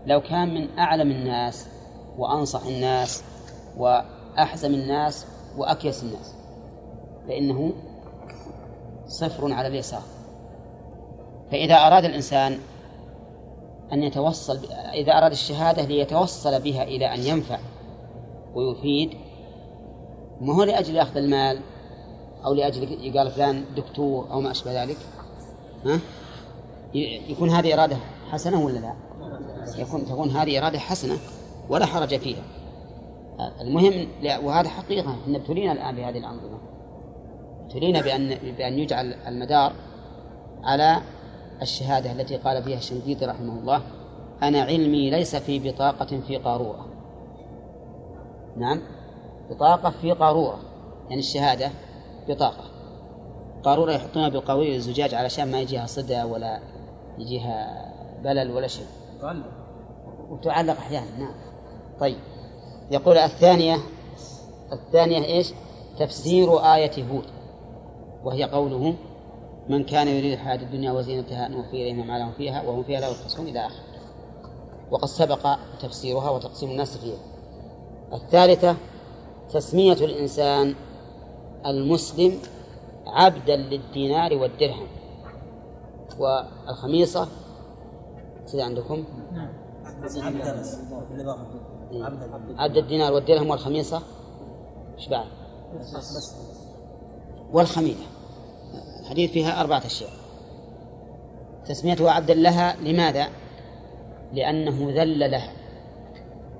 [0.05, 1.67] لو كان من أعلم الناس
[2.17, 3.23] وأنصح الناس
[3.77, 5.25] وأحزم الناس
[5.57, 6.35] وأكيس الناس
[7.27, 7.73] فإنه
[9.07, 10.01] صفر على اليسار
[11.51, 12.59] فإذا أراد الإنسان
[13.93, 14.59] أن يتوصل
[14.93, 17.59] إذا أراد الشهادة ليتوصل بها إلى أن ينفع
[18.53, 19.13] ويفيد
[20.41, 21.61] ما هو لأجل أخذ المال
[22.45, 24.97] أو لأجل يقال فلان دكتور أو ما أشبه ذلك
[25.85, 25.99] ها؟
[27.29, 27.97] يكون هذه إرادة
[28.31, 29.08] حسنة ولا لا؟
[29.77, 31.17] يكون تكون هذه إرادة حسنة
[31.69, 32.43] ولا حرج فيها.
[33.61, 34.07] المهم
[34.43, 36.59] وهذا حقيقة إحنا ابتلينا الآن بهذه الأنظمة.
[37.63, 39.73] ابتلينا بأن بأن يجعل المدار
[40.63, 41.01] على
[41.61, 43.81] الشهادة التي قال فيها الشنقيطي رحمه الله
[44.43, 46.85] أنا علمي ليس في بطاقة في قارورة.
[48.57, 48.81] نعم؟
[49.49, 50.59] بطاقة في قارورة.
[51.09, 51.71] يعني الشهادة
[52.27, 52.63] بطاقة.
[53.63, 56.59] قارورة يحطونها بالقوي الزجاج علشان ما يجيها صدى ولا
[57.17, 57.85] يجيها
[58.23, 58.87] بلل ولا شيء.
[60.29, 61.33] وتعلق أحيانا نعم.
[61.99, 62.17] طيب.
[62.91, 63.77] يقول الثانية
[64.71, 65.53] الثانية إيش؟
[65.99, 67.25] تفسير آية هود.
[68.23, 68.95] وهي قوله
[69.69, 73.47] من كان يريد الحياة الدنيا وزينتها نوفي إليهم ما لهم فيها وهم فيها لا يبخسون
[73.47, 73.83] إلى آخره.
[74.91, 77.19] وقد سبق تفسيرها وتقسيم الناس فيها.
[78.13, 78.75] الثالثة
[79.49, 80.75] تسمية الإنسان
[81.65, 82.39] المسلم
[83.07, 84.87] عبدا للدينار والدرهم.
[86.19, 87.27] والخميصة
[88.51, 89.03] كذا عندكم؟
[92.57, 94.01] عبد الدينار والدرهم والخميصة
[94.97, 95.27] إيش بعد؟
[97.53, 98.05] والخميلة
[99.01, 100.09] الحديث فيها أربعة أشياء.
[101.65, 103.27] تسميته عبدا لها لماذا؟
[104.33, 105.51] لأنه ذل لها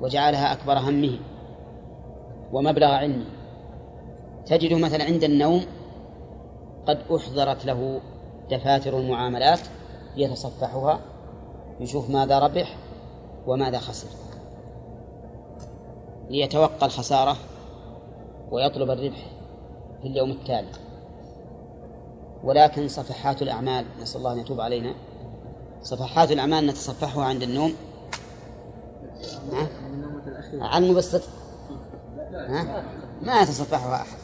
[0.01, 1.19] وجعلها أكبر همه
[2.51, 3.25] ومبلغ علمه.
[4.45, 5.65] تجده مثلا عند النوم
[6.87, 8.01] قد أحضرت له
[8.51, 9.59] دفاتر المعاملات
[10.17, 10.99] يتصفحها
[11.79, 12.77] يشوف ماذا ربح
[13.47, 14.07] وماذا خسر؟
[16.29, 17.37] ليتوقى الخسارة
[18.51, 19.25] ويطلب الربح
[20.01, 20.71] في اليوم التالي.
[22.43, 24.93] ولكن صفحات الأعمال نسأل الله أن يتوب علينا.
[25.81, 27.73] صفحات الأعمال نتصفحها عند النوم.
[30.53, 31.21] عن المبسط
[32.33, 32.83] ها؟
[33.21, 34.17] ما يتصفحها أحد.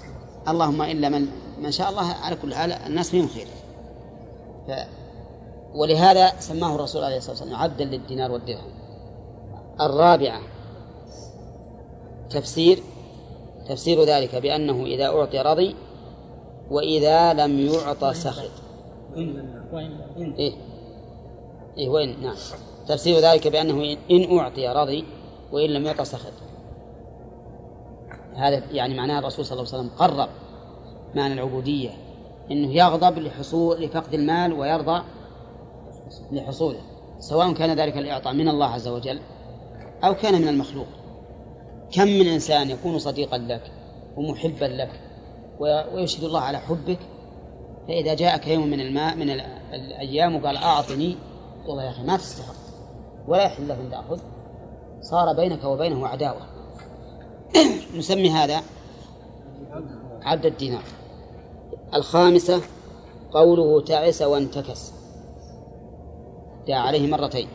[0.47, 1.27] اللهم إلا من
[1.61, 3.47] من شاء الله على كل حال الناس فيهم خير.
[4.67, 4.71] ف
[5.73, 8.74] ولهذا سماه الرسول عليه الصلاة والسلام عبدا للدينار والدرهم.
[9.81, 10.41] الرابعة.
[12.29, 12.79] تفسير
[13.69, 15.75] تفسير ذلك بأنه إذا أعطي رضي
[16.71, 18.51] وإذا لم يعطى سخط.
[20.39, 20.53] إيه.
[21.77, 22.35] إيه وين نعم.
[22.87, 25.05] تفسير ذلك بأنه إن أعطي رضي
[25.51, 26.33] وإن لم يعطى سخط.
[28.35, 30.29] هذا يعني معناه الرسول صلى الله عليه وسلم قرر
[31.15, 31.89] معنى العبودية
[32.51, 35.03] أنه يغضب لحصول لفقد المال ويرضى
[36.31, 36.79] لحصوله
[37.19, 39.19] سواء كان ذلك الإعطاء من الله عز وجل
[40.03, 40.87] أو كان من المخلوق.
[41.91, 43.71] كم من إنسان يكون صديقا لك
[44.17, 44.91] ومحبا لك
[45.59, 46.99] ويشهد الله على حبك
[47.87, 49.29] فإذا جاءك يوم من الماء من
[49.73, 51.17] الأيام وقال أعطني
[51.67, 52.55] والله يا أخي ما تستحق
[53.27, 54.19] ولا يحل له أن تأخذ
[55.01, 56.41] صار بينك وبينه عداوة.
[57.97, 58.61] نسمي هذا
[60.21, 60.83] عبد الدينار.
[61.93, 62.61] الخامسة
[63.31, 64.93] قوله تعس وانتكس.
[66.67, 67.47] دعا عليه مرتين.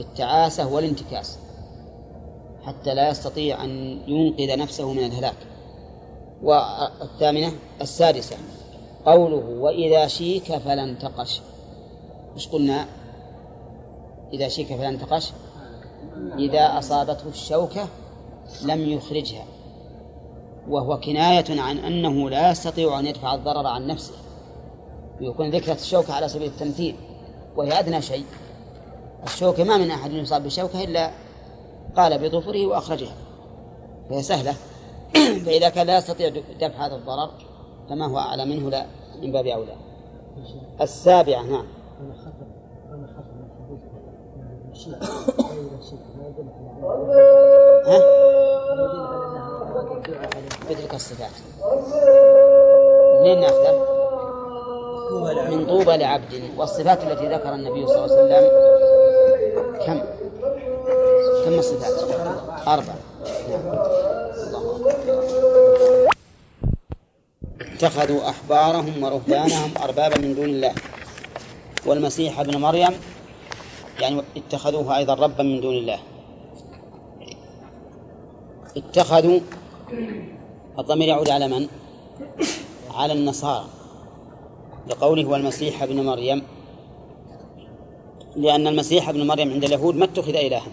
[0.00, 1.38] بالتعاسة والانتكاس
[2.62, 3.70] حتى لا يستطيع أن
[4.06, 5.36] ينقذ نفسه من الهلاك.
[6.42, 8.36] والثامنة السادسة
[9.06, 11.40] قوله وإذا شيك فلا انتقش
[12.36, 12.86] مش قلنا؟
[14.32, 15.32] إذا شيك فلا انتقش
[16.38, 17.88] إذا أصابته الشوكة
[18.64, 19.44] لم يخرجها
[20.68, 24.14] وهو كناية عن أنه لا يستطيع أن يدفع الضرر عن نفسه
[25.20, 26.96] ويكون ذكرة الشوكة على سبيل التمثيل
[27.56, 28.24] وهي أدنى شيء.
[29.24, 31.10] الشوكة ما من أحد يصاب بشوكة إلا
[31.96, 33.14] قال بظفره وأخرجها.
[34.10, 34.54] فهي سهلة.
[35.44, 36.28] فإذا كان لا يستطيع
[36.60, 37.30] دفع هذا الضرر
[37.88, 38.86] فما هو أعلى منه لا
[39.22, 39.76] من باب أولى.
[40.80, 41.66] السابعة نعم.
[47.86, 48.00] ها؟
[50.70, 51.30] بتلك الصفات.
[53.20, 54.00] منين ناخذه؟
[55.50, 56.42] من طوبى لعبد.
[56.56, 58.70] والصفات التي ذكر النبي صلى الله عليه وسلم
[59.86, 60.00] كم؟
[61.44, 62.10] كم الصفات؟
[62.68, 62.94] أربع
[63.50, 63.78] نعم.
[67.60, 70.74] اتخذوا أحبارهم ورهبانهم أربابا من دون الله
[71.86, 72.92] والمسيح ابن مريم
[74.00, 75.98] يعني اتخذوه أيضا ربا من دون الله
[78.76, 79.40] اتخذوا
[80.78, 81.68] الضمير يعود على من؟
[82.94, 83.64] على النصارى
[84.88, 86.42] لقوله والمسيح ابن مريم
[88.36, 90.68] لأن المسيح ابن مريم عند اليهود ما اتخذ إلها.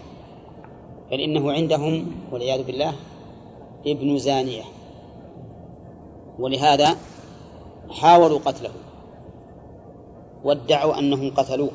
[1.11, 2.93] بل إنه عندهم والعياذ بالله
[3.87, 4.63] ابن زانية.
[6.39, 6.95] ولهذا
[7.89, 8.71] حاولوا قتله.
[10.43, 11.71] وادعوا أنهم قتلوه.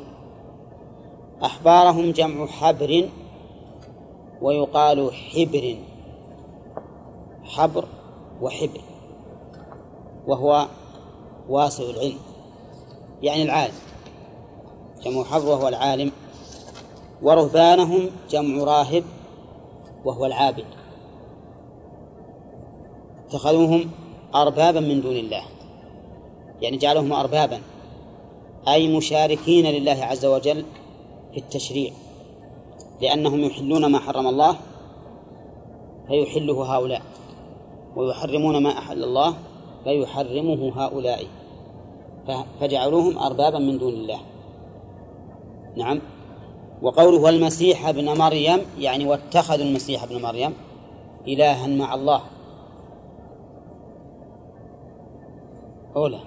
[1.45, 3.09] أحبارهم جمع حبر
[4.43, 5.77] ويقال حبر.
[7.45, 7.85] حبر
[8.43, 8.81] وحبر.
[10.27, 10.67] وهو
[11.49, 12.19] واسع العلم.
[13.23, 13.92] يعني العالم
[15.05, 16.13] جمع حبر وهو العالم
[17.23, 19.05] ورهبانهم جمع راهب
[20.05, 20.65] وهو العابد.
[23.27, 23.91] اتخذوهم
[24.35, 25.43] أربابا من دون الله
[26.63, 27.61] يعني جعلهم أربابا
[28.69, 30.65] أي مشاركين لله عز وجل
[31.33, 31.93] في التشريع
[33.01, 34.57] لأنهم يحلون ما حرم الله
[36.09, 37.03] فيحله هؤلاء
[37.97, 39.35] ويحرمون ما أحل الله
[39.85, 41.25] فيحرمه هؤلاء.
[42.61, 44.21] فجعلوهم أربابا من دون الله.
[45.77, 46.01] نعم.
[46.83, 50.55] وقوله والمسيح ابن مريم يعني واتخذوا المسيح ابن مريم
[51.29, 52.23] إلها مع الله.
[55.97, 56.19] أولى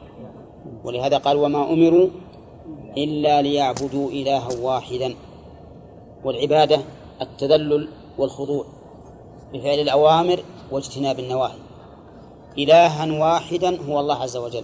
[0.83, 2.07] ولهذا قال وما أمروا
[2.97, 5.15] إلا ليعبدوا إلها واحدا.
[6.23, 6.79] والعبادة
[7.21, 8.65] التذلل والخضوع
[9.53, 10.39] بفعل الأوامر
[10.71, 11.59] واجتناب النواهي.
[12.57, 14.63] إلها واحدا هو الله عز وجل.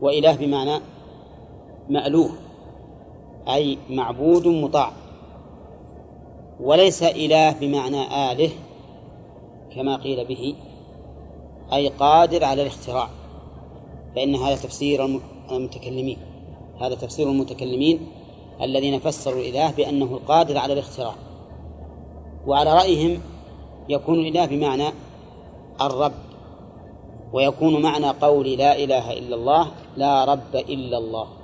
[0.00, 0.80] وإله بمعنى
[1.88, 2.47] مألوه.
[3.48, 4.92] أي معبود مطاع
[6.60, 8.50] وليس إله بمعنى آله
[9.74, 10.54] كما قيل به
[11.72, 13.08] أي قادر على الاختراع
[14.16, 16.18] فإن هذا تفسير المتكلمين
[16.80, 18.06] هذا تفسير المتكلمين
[18.62, 21.14] الذين فسروا الإله بأنه القادر على الاختراع
[22.46, 23.20] وعلى رأيهم
[23.88, 24.88] يكون الإله بمعنى
[25.80, 26.12] الرب
[27.32, 31.37] ويكون معنى قول لا إله إلا الله لا رب إلا الله.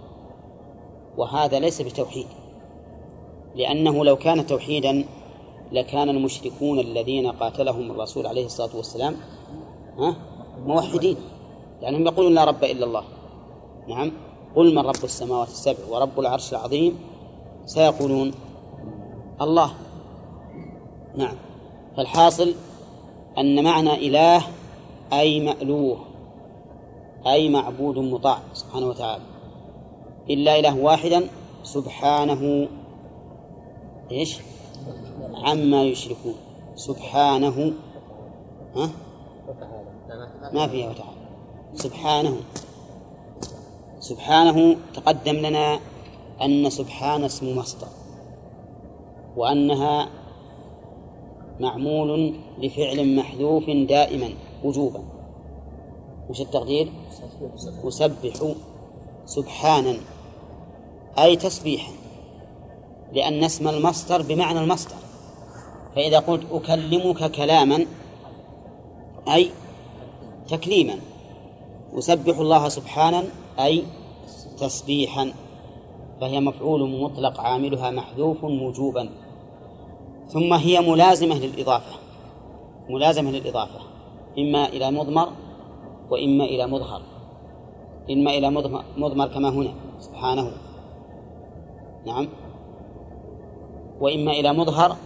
[1.16, 2.26] وهذا ليس بتوحيد
[3.54, 5.04] لأنه لو كان توحيدا
[5.72, 9.16] لكان المشركون الذين قاتلهم الرسول عليه الصلاة والسلام
[9.98, 10.16] ها
[10.66, 11.16] موحدين
[11.82, 13.04] لأنهم يقولون لا رب إلا الله.
[13.88, 14.12] نعم
[14.56, 16.98] قل من رب السماوات السبع ورب العرش العظيم؟
[17.66, 18.34] سيقولون
[19.40, 19.70] الله.
[21.16, 21.36] نعم
[21.96, 22.54] فالحاصل
[23.38, 24.42] أن معنى إله
[25.12, 25.98] أي مألوه
[27.26, 29.33] أي معبود مطاع سبحانه وتعالى.
[30.30, 31.28] إلا إله واحدا
[31.62, 32.68] سبحانه
[34.10, 34.40] إيش؟
[35.34, 36.34] عما يشركون.
[36.74, 37.72] سبحانه
[38.76, 38.90] ها؟
[40.52, 41.24] ما فيها وتعالى.
[41.74, 42.36] سبحانه.
[44.00, 45.80] سبحانه تقدم لنا
[46.42, 47.88] أن سبحان اسم مصدر
[49.36, 50.08] وأنها
[51.60, 54.30] معمول لفعل محذوف دائما
[54.64, 55.02] وجوبا.
[56.30, 56.92] وش التقدير؟
[57.86, 58.54] أسبح.
[59.26, 59.94] سبحانا.
[61.18, 61.92] أي تسبيحا
[63.12, 64.96] لأن اسم المصدر بمعنى المصدر.
[65.96, 67.86] فإذا قلت أكلمك كلاما
[69.28, 69.50] أي
[70.48, 70.94] تكليما
[71.98, 73.24] أسبح الله سبحانا
[73.58, 73.84] أي
[74.58, 75.32] تسبيحا
[76.20, 79.08] فهي مفعول مطلق عاملها محذوف وجوبا.
[80.28, 81.94] ثم هي ملازمة للإضافة
[82.88, 83.80] ملازمة للإضافة
[84.38, 85.28] إما إلى مضمر
[86.10, 87.02] وإما إلى مظهر.
[88.10, 88.50] إما إلى
[88.96, 90.52] مضمر كما هنا سبحانه.
[92.06, 92.28] نعم.
[94.00, 94.96] وإما إلى مظهر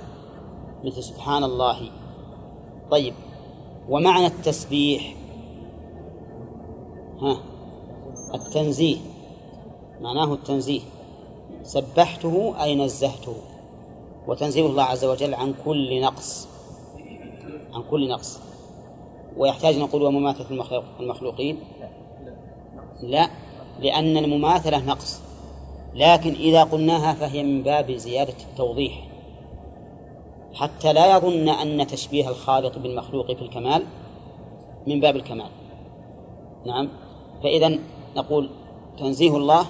[0.85, 1.91] مثل سبحان الله.
[2.91, 3.15] طيب
[3.89, 5.15] ومعنى التسبيح؟
[7.21, 7.39] ها
[8.35, 8.97] التنزيه.
[10.01, 10.81] معناه التنزيه.
[11.63, 13.37] سبحته أي نزهته.
[14.27, 16.49] وتنزيه الله عز وجل عن كل نقص.
[17.73, 18.41] عن كل نقص.
[19.37, 20.65] ويحتاج نقول ومماثلة
[21.01, 21.59] المخلوقين؟
[23.03, 23.31] لا
[23.81, 25.28] لأن المماثلة نقص.
[25.99, 29.09] لكن إذا قلناها فهي من باب زيادة التوضيح.
[30.55, 33.83] حتى لا يظن أن تشبيه الخالق بالمخلوق في الكمال
[34.87, 35.51] من باب الكمال.
[36.67, 36.89] نعم.
[37.43, 37.79] فإذا
[38.17, 38.51] نقول
[38.99, 39.67] تنزيه الله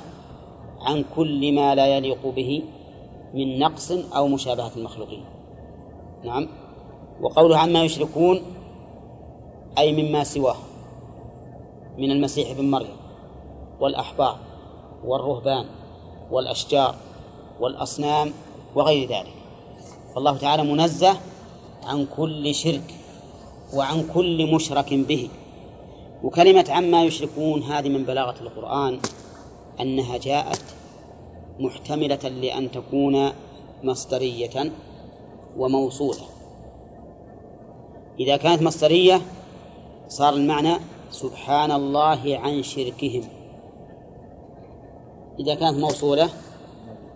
[0.80, 2.62] عن كل ما لا يليق به
[3.34, 5.24] من نقص أو مشابهة المخلوقين.
[6.24, 6.48] نعم.
[7.20, 8.40] وقوله عما يشركون
[9.78, 10.56] أي مما سواه
[11.98, 12.96] من المسيح بن مريم
[13.80, 14.36] والأحبار
[15.04, 15.64] والرهبان
[16.30, 16.94] والأشجار
[17.60, 18.32] والأصنام
[18.74, 19.34] وغير ذلك.
[20.14, 21.16] فالله تعالى منزه
[21.84, 22.94] عن كل شرك
[23.74, 25.28] وعن كل مشرك به.
[26.22, 29.00] وكلمة عما يشركون هذه من بلاغة القرآن
[29.80, 30.64] أنها جاءت
[31.58, 33.32] محتملة لأن تكون
[33.82, 34.72] مصدرية
[35.56, 36.24] وموصولة.
[38.20, 39.20] إذا كانت مصدرية
[40.08, 40.74] صار المعنى
[41.10, 43.37] سبحان الله عن شركهم.
[45.40, 46.28] إذا كانت موصولة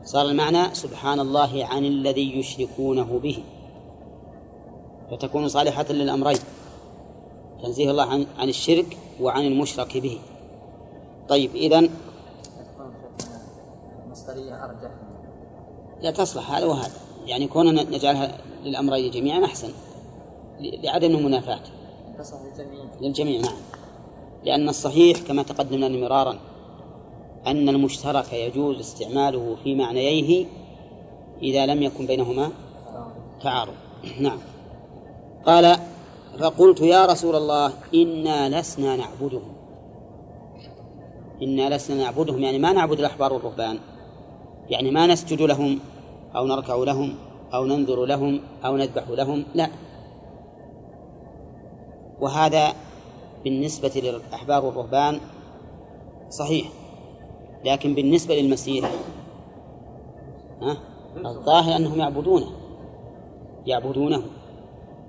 [0.04, 3.38] صار المعنى سبحان الله عن الذي يشركونه به.
[5.10, 6.38] فتكون صالحة للأمرين.
[7.62, 10.18] تنزيه الله عن عن الشرك وعن المشرك به.
[11.28, 11.90] طيب إذن
[14.10, 14.90] مصدرية أرجح
[16.00, 16.94] لا تصلح هذا وهذا.
[17.26, 19.72] يعني كوننا نجعلها للأمرين جميعا أحسن.
[20.60, 21.60] لعدم المنافاة.
[22.18, 22.84] تصلح للجميع.
[23.00, 23.56] للجميع نعم.
[24.44, 26.38] لأن الصحيح كما تقدمنا مرارا
[27.46, 30.46] أن المشترك يجوز استعماله في معنييه
[31.42, 32.50] إذا لم يكن بينهما
[33.42, 33.74] تعارض.
[34.20, 34.38] نعم.
[35.46, 35.76] قال
[36.38, 39.52] فقلت يا رسول الله إنا لسنا نعبدهم.
[41.42, 43.78] إنا لسنا نعبدهم يعني ما نعبد الأحبار والرهبان.
[44.70, 45.78] يعني ما نسجد لهم
[46.36, 47.14] أو نركع لهم
[47.54, 49.68] أو ننذر لهم أو نذبح لهم لا.
[52.20, 52.72] وهذا
[53.44, 55.20] بالنسبة للأحبار والرهبان
[56.30, 56.81] صحيح.
[57.64, 58.90] لكن بالنسبة للمسيح
[60.62, 60.76] ها؟
[61.26, 62.46] الظاهر أنهم يعبدونه
[63.66, 64.22] يعبدونه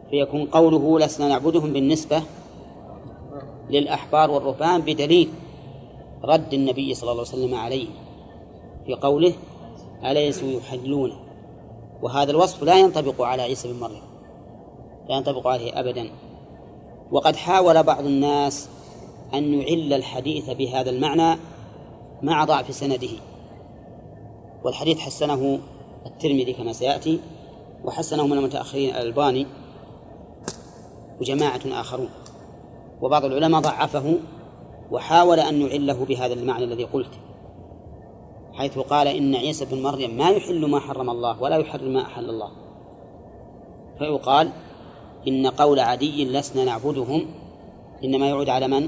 [0.09, 2.21] فيكون قوله لسنا نعبدهم بالنسبة
[3.69, 5.29] للأحبار والرهبان بدليل
[6.23, 7.87] رد النبي صلى الله عليه وسلم عليه
[8.85, 9.33] في قوله
[10.05, 11.13] أليسوا يحلون
[12.01, 14.01] وهذا الوصف لا ينطبق على عيسى بن مريم
[15.09, 16.09] لا ينطبق عليه أبدا.
[17.11, 18.69] وقد حاول بعض الناس
[19.33, 21.39] أن يعل الحديث بهذا المعنى
[22.23, 23.09] مع ضعف سنده.
[24.63, 25.59] والحديث حسنه
[26.05, 27.19] الترمذي كما سيأتي
[27.85, 29.47] وحسنه من المتأخرين الألباني
[31.21, 32.09] وجماعة آخرون.
[33.01, 34.17] وبعض العلماء ضعفه
[34.91, 37.11] وحاول أن يعله بهذا المعنى الذي قلت.
[38.53, 42.29] حيث قال إن عيسى بن مريم ما يحل ما حرم الله ولا يحرم ما أحل
[42.29, 42.51] الله.
[43.99, 44.51] فيقال
[45.27, 47.25] إن قول عدي لسنا نعبدهم
[48.03, 48.87] إنما يعود على من؟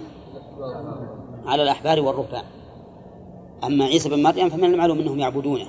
[1.45, 2.43] على الأحبار والرهبان.
[3.65, 5.67] أما عيسى بن مريم فمن المعلوم أنهم يعبدونه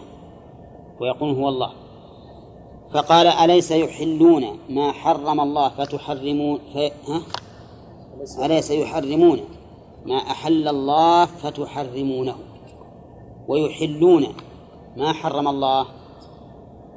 [1.01, 1.72] ويقولون هو الله.
[2.92, 7.22] فقال أليس يحلون ما حرم الله فتحرمون في ها؟
[8.44, 9.40] أليس يحرمون
[10.07, 12.36] ما أحل الله فتحرمونه
[13.49, 14.26] ويحلون
[14.97, 15.86] ما حرم الله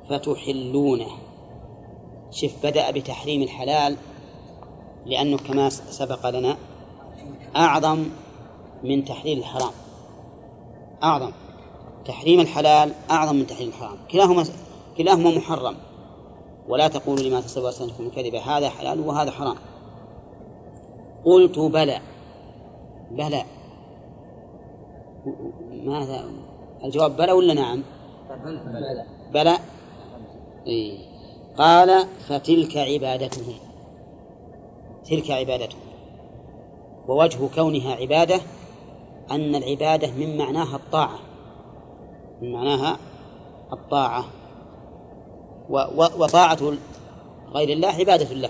[0.09, 1.07] فتحلونه.
[2.31, 3.97] شف بدأ بتحريم الحلال
[5.05, 6.57] لأنه كما سبق لنا
[7.55, 8.05] أعظم
[8.83, 9.71] من تحليل الحرام.
[11.03, 11.31] أعظم.
[12.05, 13.97] تحريم الحلال أعظم من تحريم الحرام.
[14.11, 14.43] كلاهما
[14.97, 15.75] كلاهما محرم.
[16.67, 19.55] ولا تقولوا لما تسوى سنتكم الكذب هذا حلال وهذا حرام.
[21.25, 22.01] قلت بلى.
[23.11, 23.43] بلى.
[25.71, 26.25] ماذا؟
[26.83, 27.83] الجواب بلى ولا نعم؟
[28.65, 29.05] بلى.
[29.33, 29.57] بلى.
[31.57, 33.53] قال فتلك عبادتهم.
[35.05, 35.79] تلك عبادتهم.
[37.07, 38.41] ووجه كونها عبادة
[39.31, 41.19] أن العبادة من معناها الطاعة.
[42.41, 42.97] من معناها
[43.73, 44.25] الطاعة.
[45.95, 46.73] وطاعة
[47.53, 48.49] غير الله عبادة له.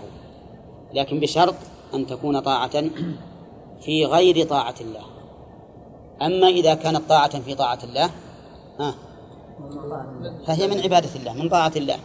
[0.94, 1.56] لكن بشرط
[1.94, 2.84] أن تكون طاعة
[3.82, 5.02] في غير طاعة الله.
[6.22, 8.10] أما إذا كانت طاعة في طاعة الله
[8.80, 8.96] ها
[10.48, 11.98] فهي من عبادة الله من طاعة الله.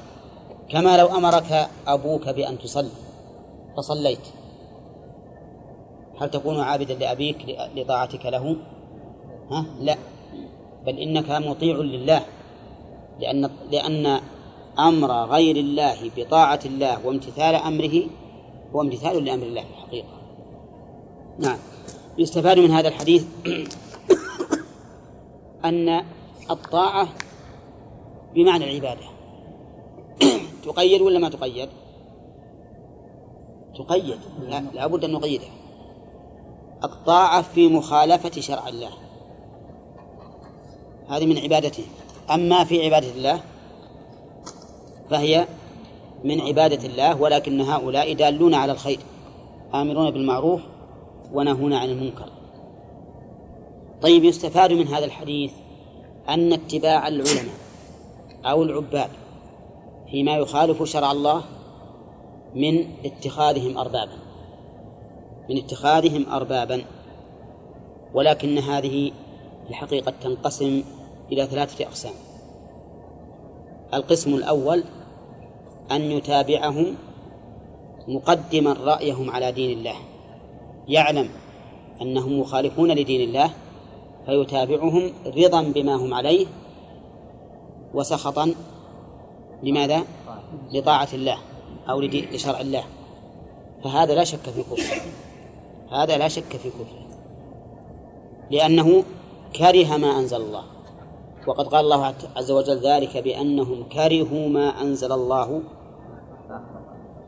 [0.71, 2.91] كما لو أمرك أبوك بأن تصلي
[3.77, 4.27] فصليت.
[6.21, 8.57] هل تكون عابدا لأبيك لطاعتك له؟
[9.51, 9.97] ها؟ لا.
[10.87, 12.23] بل إنك مطيع لله
[13.21, 14.21] لأن لأن
[14.79, 18.03] أمر غير الله بطاعة الله وامتثال أمره
[18.75, 20.09] هو امتثال لأمر الله في الحقيقة.
[21.39, 21.59] نعم.
[22.19, 23.27] يستفاد من هذا الحديث
[25.65, 26.05] أن
[26.51, 27.09] الطاعة
[28.35, 29.07] بمعنى العبادة.
[30.65, 31.69] تقيد ولا ما تقيد؟
[33.79, 34.19] تقيد.
[34.49, 35.64] لا لابد أن نقيدها
[36.85, 38.91] الطاعة في مخالفة شرع الله.
[41.09, 41.85] هذه من عبادته.
[42.31, 43.41] أما في عبادة الله
[45.11, 45.47] فهي
[46.25, 48.99] من عبادة الله ولكن هؤلاء دالون على الخير
[49.75, 50.61] آمرون بالمعروف
[51.33, 52.29] ونهون عن المنكر.
[54.03, 55.53] طيب يستفاد من هذا الحديث
[56.29, 57.55] أن اتباع العلماء
[58.45, 59.11] أو العباد
[60.11, 61.43] فيما يخالف شرع الله
[62.55, 64.24] من اتخاذهم أربابا.
[65.51, 66.85] من اتخاذهم أربابا
[68.15, 69.13] ولكن هذه
[69.71, 70.83] الحقيقة تنقسم
[71.33, 72.13] إلى ثلاثة أقسام.
[73.95, 74.85] القسم الأول
[75.91, 76.97] أن يتابعهم
[78.09, 79.97] مقدما رأيهم على دين الله
[80.89, 81.29] يعلم
[82.03, 83.51] أنهم مخالفون لدين الله
[84.27, 86.47] فيتابعهم رضا بما هم عليه
[87.95, 88.55] وسخطا
[89.63, 90.05] لماذا؟
[90.73, 91.39] لطاعة الله
[91.89, 92.85] أو لشرع الله.
[93.85, 95.24] فهذا لا شك في كفره
[95.91, 97.07] هذا لا شك في كفره.
[98.51, 99.05] لأنه
[99.57, 100.65] كره ما أنزل الله.
[101.47, 105.63] وقد قال الله عز وجل ذلك بأنهم كرهوا ما أنزل الله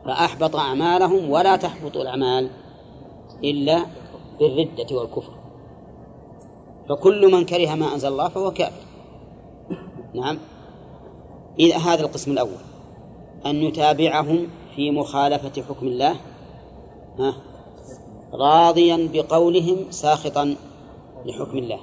[0.05, 2.49] فأحبط أعمالهم ولا تحبط الأعمال
[3.43, 3.85] إلا
[4.39, 5.33] بالردة والكفر.
[6.89, 8.85] فكل من كره ما أنزل الله فهو كافر.
[10.13, 10.37] نعم.
[11.59, 12.61] إذا هذا القسم الأول.
[13.45, 16.15] أن يتابعهم في مخالفة حكم الله.
[17.19, 17.33] ها؟
[18.33, 20.55] راضيا بقولهم ساخطا
[21.25, 21.79] لحكم الله.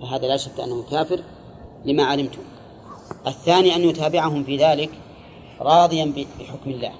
[0.00, 1.20] فهذا لا شك أنه كافر
[1.84, 2.42] لما علمتم.
[3.26, 4.90] الثاني أن يتابعهم في ذلك
[5.60, 6.92] راضيا بحكم الله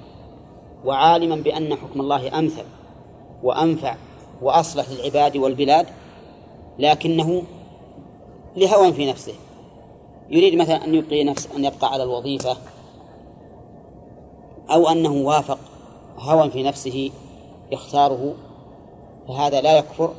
[0.85, 2.65] وعالما بأن حكم الله أمثل
[3.43, 3.97] وأنفع
[4.43, 5.87] وأصلح للعباد والبلاد
[6.79, 7.43] لكنه
[8.57, 9.35] لهوى في نفسه.
[10.31, 12.57] يريد مثلا أن يبقي نفس أن يبقى على الوظيفة
[14.71, 15.59] أو أنه وافق
[16.19, 17.11] هوى في نفسه
[17.73, 18.35] يختاره
[19.29, 20.11] فهذا لا يكفر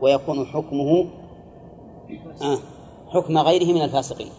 [0.00, 1.06] ويكون حكمه
[2.42, 2.58] آه
[3.08, 4.30] حكم غيره من الفاسقين.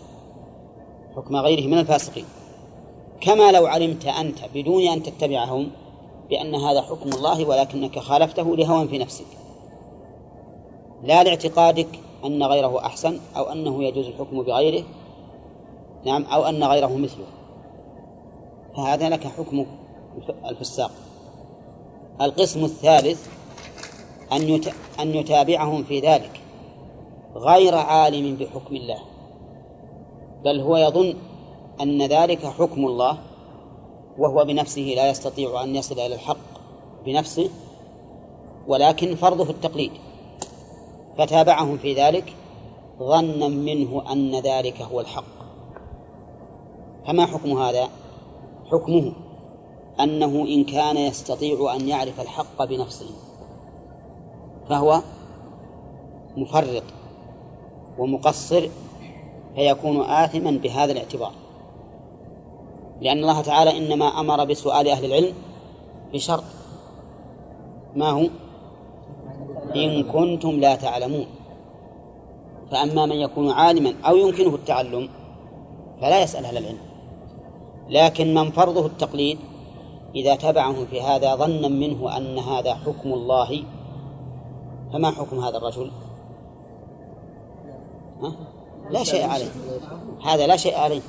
[1.16, 2.26] حكم غيره من الفاسقين.
[3.22, 5.72] كما لو علمت أنت بدون أن تتبعهم
[6.30, 9.26] بأن هذا حكم الله ولكنك خالفته لهوى في نفسك.
[11.04, 14.84] لا لاعتقادك أن غيره أحسن أو أنه يجوز الحكم بغيره.
[16.06, 17.26] نعم أو أن غيره مثله.
[18.76, 19.66] فهذا لك حكم
[20.46, 20.92] الفساق.
[22.22, 23.28] القسم الثالث
[24.32, 24.62] أن
[25.00, 26.42] أن يتابعهم في ذلك
[27.36, 29.00] غير عالم بحكم الله
[30.44, 31.14] بل هو يظن
[31.82, 33.18] أن ذلك حكم الله
[34.18, 36.38] وهو بنفسه لا يستطيع أن يصل إلى الحق
[37.06, 37.50] بنفسه
[38.68, 39.92] ولكن فرضه التقليد.
[41.18, 42.34] فتابعهم في ذلك
[43.00, 45.24] ظنا منه أن ذلك هو الحق.
[47.08, 47.90] فما حكم هذا؟
[48.72, 49.14] حكمه.
[50.00, 53.10] أنه إن كان يستطيع أن يعرف الحق بنفسه
[54.70, 55.02] فهو
[56.38, 56.84] مفرط
[57.98, 58.70] ومقصر
[59.56, 61.32] فيكون آثما بهذا الاعتبار.
[63.02, 65.34] لأن الله تعالى إنما أمر بسؤال أهل العلم
[66.14, 66.44] بشرط.
[67.96, 68.28] ما هو؟
[69.76, 71.26] إن كنتم لا تعلمون.
[72.72, 75.10] فأما من يكون عالما أو يمكنه التعلم
[76.02, 76.78] فلا يسأل أهل العلم.
[77.90, 79.40] لكن من فرضه التقليد
[80.16, 83.64] إذا تبعهم في هذا ظنا منه أن هذا حكم الله
[84.94, 85.92] فما حكم هذا الرجل؟
[88.22, 88.36] ها؟
[88.90, 89.52] لا شيء عليه
[90.24, 91.02] هذا لا شيء عليه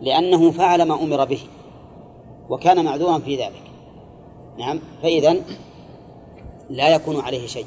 [0.00, 1.40] لأنه فعل ما أمر به
[2.50, 3.62] وكان معذورا في ذلك
[4.58, 5.36] نعم فإذا
[6.70, 7.66] لا يكون عليه شيء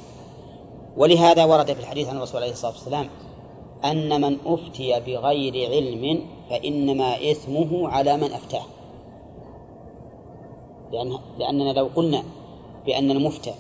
[0.98, 3.10] ولهذا ورد في الحديث عن الرسول عليه الصلاة والسلام
[3.86, 8.64] أن من أفتي بغير علم فإنما إثمه على من أفتاه
[10.96, 12.24] لأن لأننا لو قلنا
[12.86, 13.54] بأن المفتى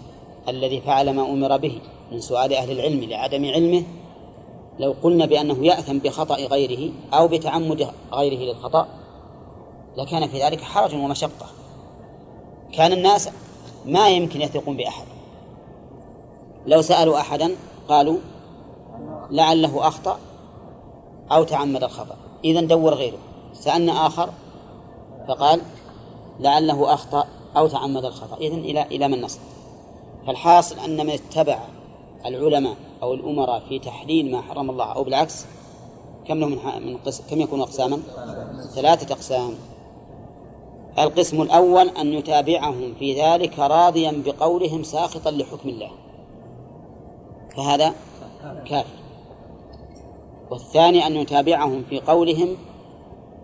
[0.47, 1.81] الذي فعل ما أمر به
[2.11, 3.83] من سؤال أهل العلم لعدم علمه
[4.79, 8.87] لو قلنا بأنه يأثم بخطأ غيره أو بتعمد غيره للخطأ
[9.97, 11.47] لكان في ذلك حرج ومشقة.
[12.73, 13.29] كان الناس
[13.85, 15.05] ما يمكن يثقون بأحد.
[16.65, 17.51] لو سألوا أحدا
[17.87, 18.17] قالوا
[19.31, 20.19] لعله أخطأ
[21.31, 22.15] أو تعمد الخطأ.
[22.43, 23.17] إذا دور غيره.
[23.53, 24.29] سألنا آخر
[25.27, 25.61] فقال
[26.39, 27.27] لعله أخطأ
[27.57, 28.37] أو تعمد الخطأ.
[28.37, 29.39] إذن إلى إلى من نصل
[30.27, 31.59] فالحاصل أن من اتبع
[32.25, 35.45] العلماء أو الأمراء في تحليل ما حرم الله أو بالعكس
[36.27, 37.99] كم له من, من قسم كم يكون أقساما؟
[38.75, 39.53] ثلاثة أقسام.
[40.99, 45.91] القسم الأول أن يتابعهم في ذلك راضيا بقولهم ساخطا لحكم الله.
[47.57, 47.93] فهذا
[48.65, 49.05] كافر.
[50.51, 52.57] والثاني أن يتابعهم في قولهم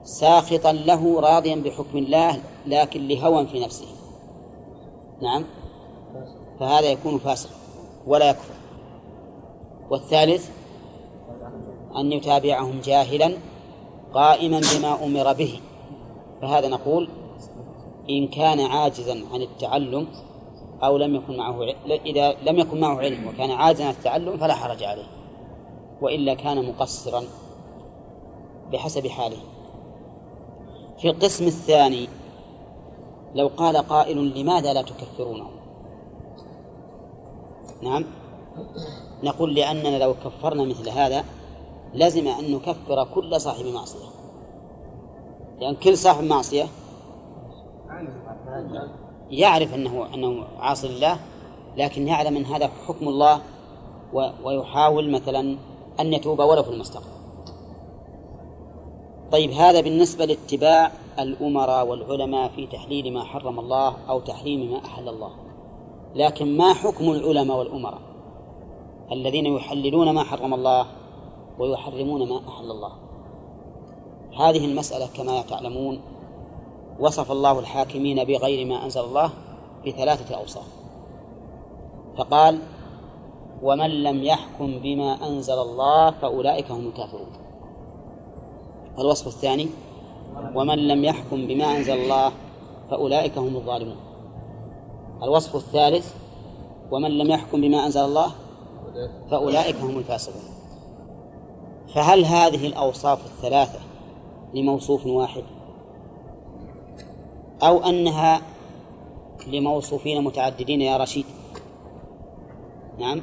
[0.03, 3.87] ساخطا له راضيا بحكم الله لكن لهوى في نفسه.
[5.21, 5.43] نعم؟
[6.59, 7.55] فهذا يكون فاسقا
[8.07, 8.53] ولا يكفر.
[9.89, 10.49] والثالث
[11.97, 13.33] أن يتابعهم جاهلا
[14.13, 15.59] قائما بما أمر به.
[16.41, 17.09] فهذا نقول
[18.09, 20.07] إن كان عاجزا عن التعلم
[20.83, 21.63] أو لم يكن معه
[22.05, 25.07] إذا لم يكن معه علم وكان عاجزا عن التعلم فلا حرج عليه.
[26.01, 27.23] وإلا كان مقصرا
[28.71, 29.37] بحسب حاله.
[31.01, 32.09] في القسم الثاني.
[33.35, 35.47] لو قال قائل لماذا لا تكفرونه؟
[37.81, 38.05] نعم.
[39.23, 41.25] نقول لأننا لو كفرنا مثل هذا
[41.93, 44.07] لزم أن نكفر كل صاحب معصية.
[45.59, 46.65] لأن كل صاحب معصية
[49.29, 51.19] يعرف أنه أنه عاصي لله
[51.77, 53.41] لكن يعلم أن هذا حكم الله
[54.43, 55.57] ويحاول مثلا
[55.99, 57.20] أن يتوب ولو في المستقبل.
[59.31, 65.09] طيب هذا بالنسبة لاتباع الأمراء والعلماء في تحليل ما حرم الله أو تحريم ما أحل
[65.09, 65.31] الله.
[66.15, 68.01] لكن ما حكم العلماء والأمراء؟
[69.11, 70.85] الذين يحللون ما حرم الله
[71.59, 72.91] ويحرمون ما أحل الله.
[74.39, 76.01] هذه المسألة كما تعلمون
[76.99, 79.31] وصف الله الحاكمين بغير ما أنزل الله
[79.87, 80.67] بثلاثة أوصاف.
[82.17, 82.59] فقال
[83.63, 87.40] ومن لم يحكم بما أنزل الله فأولئك هم الكافرون.
[89.01, 89.67] الوصف الثاني
[90.55, 92.31] ومن لم يحكم بما أنزل الله
[92.89, 93.97] فأولئك هم الظالمون.
[95.23, 96.15] الوصف الثالث
[96.91, 98.31] ومن لم يحكم بما أنزل الله
[99.31, 100.41] فأولئك هم الفاسقون.
[101.93, 103.79] فهل هذه الأوصاف الثلاثة
[104.53, 105.43] لموصوف واحد؟
[107.63, 108.41] أو أنها
[109.47, 111.25] لموصوفين متعددين يا رشيد؟
[112.99, 113.21] نعم.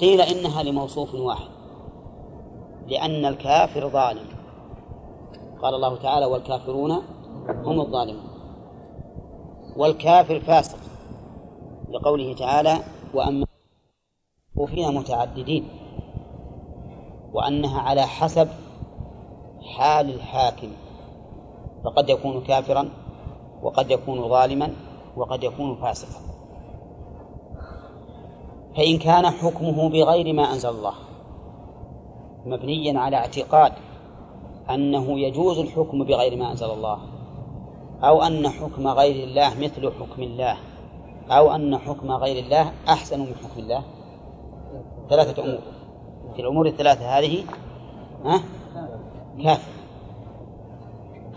[0.00, 1.48] قيل إنها لموصوف واحد
[2.88, 4.35] لأن الكافر ظالم.
[5.62, 6.90] قال الله تعالى والكافرون
[7.48, 8.28] هم الظالمون.
[9.76, 10.78] والكافر فاسق
[11.90, 12.78] لقوله تعالى
[13.14, 13.46] وأما
[14.56, 15.68] وفيها متعددين
[17.32, 18.48] وأنها على حسب
[19.76, 20.68] حال الحاكم.
[21.84, 22.88] فقد يكون كافرا
[23.62, 24.72] وقد يكون ظالما
[25.16, 26.20] وقد يكون فاسقا.
[28.76, 30.94] فإن كان حكمه بغير ما أنزل الله
[32.46, 33.72] مبنيا على اعتقاد
[34.70, 36.98] أنه يجوز الحكم بغير ما أنزل الله
[38.02, 40.56] أو أن حكم غير الله مثل حكم الله
[41.30, 43.82] أو أن حكم غير الله أحسن من حكم الله.
[45.10, 45.60] ثلاثة أمور.
[46.34, 47.44] في الأمور الثلاثة هذه
[48.24, 48.42] ها؟
[49.42, 49.72] كافر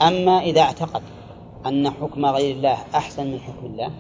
[0.02, 1.02] أما إذا اعتقد
[1.66, 3.92] أن حكم غير الله أحسن من حكم الله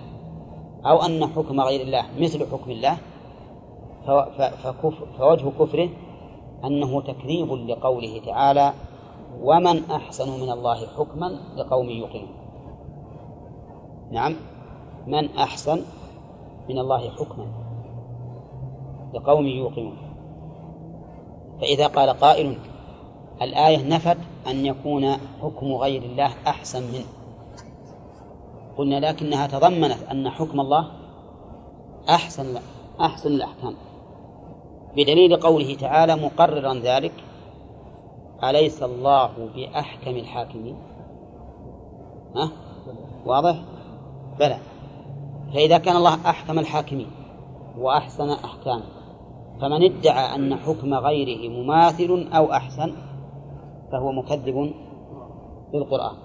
[0.85, 2.97] أو أن حكم غير الله مثل حكم الله
[5.17, 5.89] فوجه كفره
[6.65, 8.73] أنه تكذيب لقوله تعالى
[9.41, 12.33] ومن أحسن من الله حكما لقوم يوقنون.
[14.11, 14.35] نعم.
[15.07, 15.81] من أحسن
[16.69, 17.45] من الله حكما
[19.13, 19.97] لقوم يوقنون.
[21.61, 22.57] فإذا قال قائل
[23.41, 24.17] الآية نفت
[24.47, 25.11] أن يكون
[25.41, 27.05] حكم غير الله أحسن منه
[28.77, 30.91] قلنا لكنها تضمنت أن حكم الله
[32.09, 32.59] أحسن
[33.01, 33.75] أحسن الأحكام
[34.95, 37.11] بدليل قوله تعالى مقررا ذلك
[38.43, 40.77] أليس الله بأحكم الحاكمين؟
[42.35, 42.51] ها؟
[43.25, 43.63] واضح؟
[44.39, 44.57] بلى.
[45.53, 47.11] فإذا كان الله أحكم الحاكمين
[47.77, 48.83] وأحسن أحكامه
[49.61, 52.93] فمن ادعى أن حكم غيره مماثل أو أحسن
[53.91, 54.73] فهو مكذب
[55.73, 56.15] للقرآن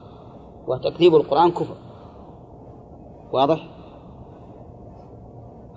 [0.66, 1.76] وتكذيب القرآن كفر.
[3.32, 3.66] واضح؟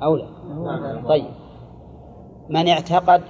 [0.03, 0.27] أو لا؟
[1.09, 1.31] طيب.
[2.49, 3.21] من اعتقد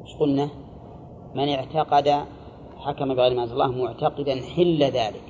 [0.00, 0.63] إيش قلنا؟
[1.34, 2.24] من اعتقد
[2.76, 5.22] حكم بغير ما أنزل الله معتقدا حل ذلك.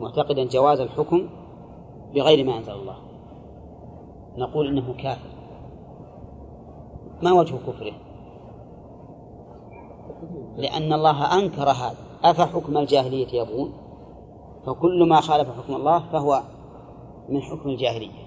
[0.00, 1.28] معتقدا جواز الحكم
[2.14, 2.96] بغير ما أنزل الله.
[4.36, 5.30] نقول إنه كافر.
[7.22, 7.92] ما وجه كفره؟
[10.56, 11.96] لأن الله أنكر هذا.
[12.24, 13.72] أفحكم الجاهلية يبغون؟
[14.66, 16.42] فكل ما خالف حكم الله فهو
[17.28, 18.22] من حكم الجاهلية.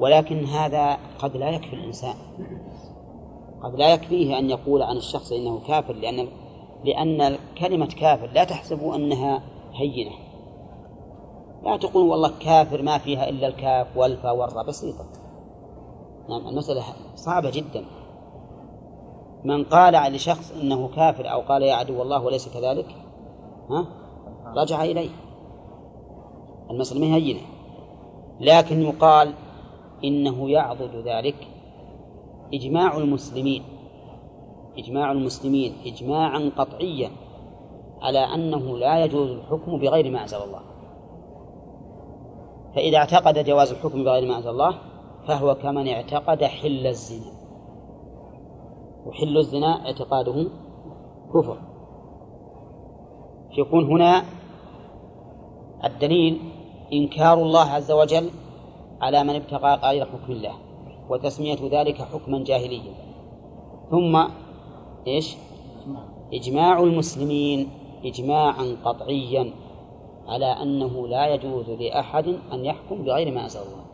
[0.00, 2.14] ولكن هذا قد لا يكفي الإنسان.
[3.62, 6.28] قد لا يكفيه أن يقول عن الشخص إنه كافر لأن
[6.84, 9.42] لأن كلمة كافر لا تحسبوا أنها
[9.72, 10.12] هينة.
[11.62, 15.06] لا تقول والله كافر ما فيها إلا الكاف والفا والراء بسيطة.
[16.28, 16.82] نعم المسألة
[17.14, 17.84] صعبة جدا.
[19.44, 22.96] من قال لشخص إنه كافر أو قال يا عدو الله وليس كذلك
[23.70, 23.86] ها؟
[24.56, 25.10] رجع إليه.
[26.70, 27.40] المسألة ما هينة.
[28.40, 29.34] لكن يقال
[30.04, 31.48] إنه يعضد ذلك.
[32.54, 33.62] إجماع المسلمين
[34.78, 37.10] إجماع المسلمين إجماعا قطعيا
[38.00, 40.60] على أنه لا يجوز الحكم بغير ما أنزل الله.
[42.74, 44.78] فإذا اعتقد جواز الحكم بغير ما أنزل الله
[45.28, 47.32] فهو كمن اعتقد حل الزنا.
[49.06, 50.46] وحل الزنا اعتقاده
[51.34, 51.56] كفر.
[53.58, 54.24] يكون هنا
[55.84, 56.40] الدليل
[56.92, 58.30] إنكار الله عز وجل
[59.00, 60.71] على من ابتغى غير حكم الله.
[61.12, 62.94] وتسمية ذلك حكما جاهليا
[63.90, 64.24] ثم
[65.06, 65.36] إيش؟
[66.34, 67.68] إجماع المسلمين
[68.04, 69.52] إجماعا قطعيا
[70.26, 73.84] على أنه لا يجوز لأحد أن يحكم بغير ما أنزل الله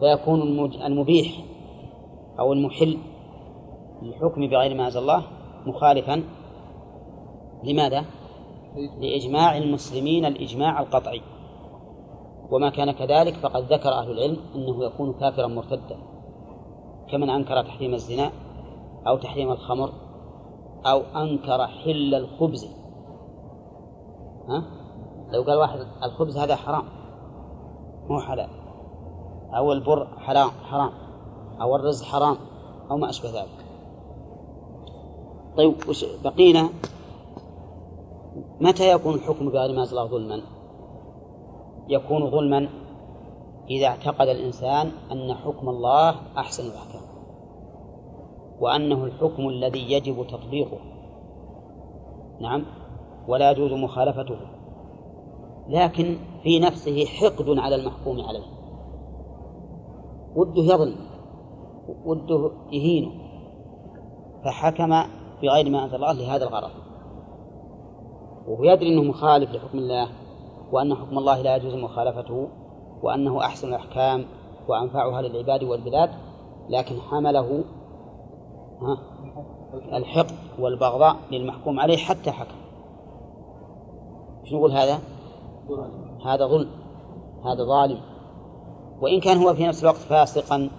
[0.00, 0.42] فيكون
[0.86, 1.32] المبيح
[2.38, 2.98] أو المحل
[4.02, 5.22] للحكم بغير ما أنزل الله
[5.66, 6.22] مخالفا
[7.64, 8.04] لماذا؟
[9.00, 11.20] لإجماع المسلمين الإجماع القطعي
[12.50, 15.96] وما كان كذلك فقد ذكر أهل العلم أنه يكون كافرا مرتدا
[17.10, 18.32] كمن أنكر تحريم الزنا
[19.06, 19.92] أو تحريم الخمر
[20.86, 22.66] أو أنكر حل الخبز
[24.48, 24.62] ها؟
[25.32, 26.84] لو قال واحد الخبز هذا حرام
[28.08, 28.48] مو حلال
[29.56, 30.90] أو البر حرام حرام
[31.60, 32.36] أو الرز حرام
[32.90, 33.64] أو ما أشبه ذلك
[35.56, 35.74] طيب
[36.24, 36.68] بقينا
[38.60, 40.40] متى يكون الحكم بغير ما أنزل ظلما؟
[41.88, 42.68] يكون ظلما
[43.70, 47.02] إذا اعتقد الإنسان أن حكم الله أحسن الأحكام
[48.60, 50.78] وأنه الحكم الذي يجب تطبيقه.
[52.40, 52.64] نعم
[53.28, 54.36] ولا يجوز مخالفته.
[55.68, 58.46] لكن في نفسه حقد على المحكوم عليه.
[60.36, 60.96] وده يظلم
[62.04, 63.10] وده يهينه.
[64.44, 65.02] فحكم
[65.42, 66.70] بغير ما أنزل الله لهذا الغرض.
[68.48, 70.08] وهو يدري أنه مخالف لحكم الله.
[70.72, 72.48] وأن حكم الله لا يجوز مخالفته
[73.02, 74.24] وأنه أحسن الأحكام
[74.68, 76.10] وأنفعها للعباد والبلاد
[76.68, 77.64] لكن حمله
[79.92, 82.56] الحقد والبغضاء للمحكوم عليه حتى حكم.
[84.44, 84.98] إيش نقول هذا؟
[86.26, 86.70] هذا ظلم
[87.44, 88.00] هذا ظالم.
[89.00, 90.70] وإن كان هو في نفس الوقت فاسقا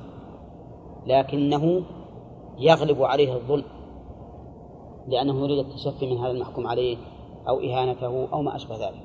[1.06, 1.84] لكنه
[2.58, 3.66] يغلب عليه الظلم
[5.08, 6.98] لأنه يريد التشفي من هذا المحكوم عليه
[7.48, 9.05] أو إهانته أو ما أشبه ذلك.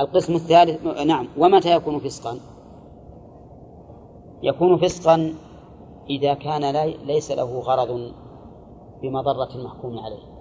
[0.00, 1.28] القسم الثالث نعم.
[1.38, 2.38] ومتى يكون فسقا؟
[4.42, 5.34] يكون فسقا
[6.10, 6.76] إذا كان
[7.06, 8.12] ليس له غرض
[9.02, 10.38] بمضرة المحكوم عليه.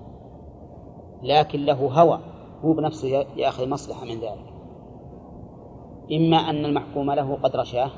[1.23, 2.19] لكن له هوى
[2.63, 4.53] هو بنفسه يأخذ مصلحة من ذلك.
[6.11, 7.91] إما أن المحكوم له قد رشاه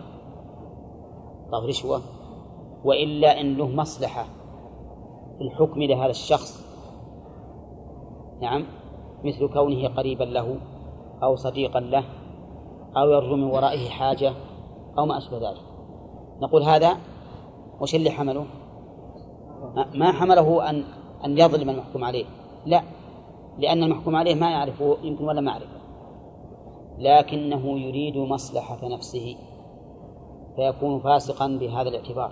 [1.53, 2.01] أو رشوة
[2.83, 4.25] وإلا أن له مصلحة
[5.37, 6.65] في الحكم لهذا الشخص.
[8.41, 8.65] نعم
[9.23, 10.57] مثل كونه قريبا له.
[11.23, 12.03] أو صديقا له
[12.97, 14.33] أو يرجو من ورائه حاجة
[14.97, 15.61] أو ما أشبه ذلك.
[16.41, 16.97] نقول هذا
[17.81, 18.45] وش اللي حمله؟
[19.95, 20.83] ما حمله أن
[21.25, 22.25] أن يظلم المحكوم عليه.
[22.65, 22.83] لا
[23.57, 25.79] لأن المحكوم عليه ما يعرفه يمكن ولا ما يعرفه.
[26.99, 29.35] لكنه يريد مصلحة نفسه
[30.55, 32.31] فيكون فاسقا بهذا الاعتبار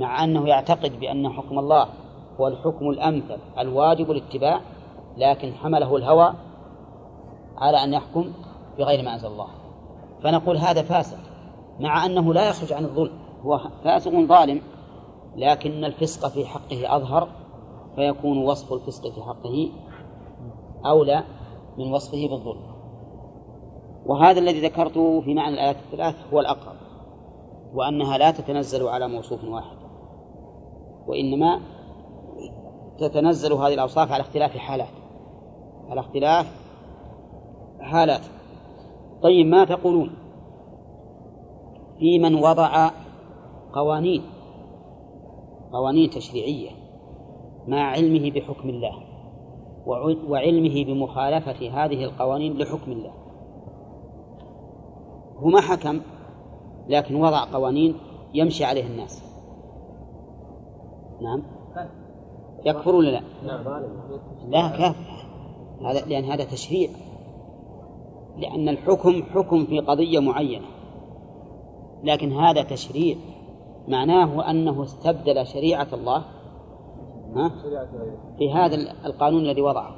[0.00, 1.88] مع أنه يعتقد بأن حكم الله
[2.40, 4.60] هو الحكم الأمثل الواجب الاتباع
[5.16, 6.34] لكن حمله الهوى
[7.58, 8.32] على أن يحكم
[8.78, 9.48] بغير ما أنزل الله.
[10.22, 11.18] فنقول هذا فاسق
[11.80, 13.18] مع أنه لا يخرج عن الظلم.
[13.42, 14.60] هو فاسق ظالم
[15.36, 17.28] لكن الفسق في حقه أظهر
[17.96, 19.70] فيكون وصف الفسق في حقه
[20.86, 21.24] أولى
[21.78, 22.74] من وصفه بالظلم.
[24.06, 26.76] وهذا الذي ذكرته في معنى الآيات الثلاث هو الأقرب
[27.74, 29.76] وأنها لا تتنزل على موصوف واحد
[31.06, 31.60] وإنما
[32.98, 34.88] تتنزل هذه الأوصاف على اختلاف حالات
[35.88, 36.63] على اختلاف
[37.84, 38.22] حالات.
[39.22, 40.10] طيب ما تقولون؟
[41.98, 42.90] في من وضع
[43.72, 44.22] قوانين
[45.72, 46.70] قوانين تشريعية
[47.66, 49.02] مع علمه بحكم الله
[50.28, 53.12] وعلمه بمخالفة هذه القوانين لحكم الله.
[55.36, 56.00] هو ما حكم
[56.88, 57.94] لكن وضع قوانين
[58.34, 59.24] يمشي عليها الناس.
[61.22, 61.42] نعم.
[62.64, 63.20] يكفر ولا لا؟
[64.48, 65.26] لا كافر.
[65.80, 66.90] هذا لأن هذا تشريع.
[68.38, 70.66] لأن الحكم حكم في قضية معينة.
[72.04, 73.16] لكن هذا تشريع.
[73.88, 76.24] معناه أنه استبدل شريعة الله
[77.36, 77.50] ها؟
[78.38, 78.76] في هذا
[79.06, 79.94] القانون الذي وضعه.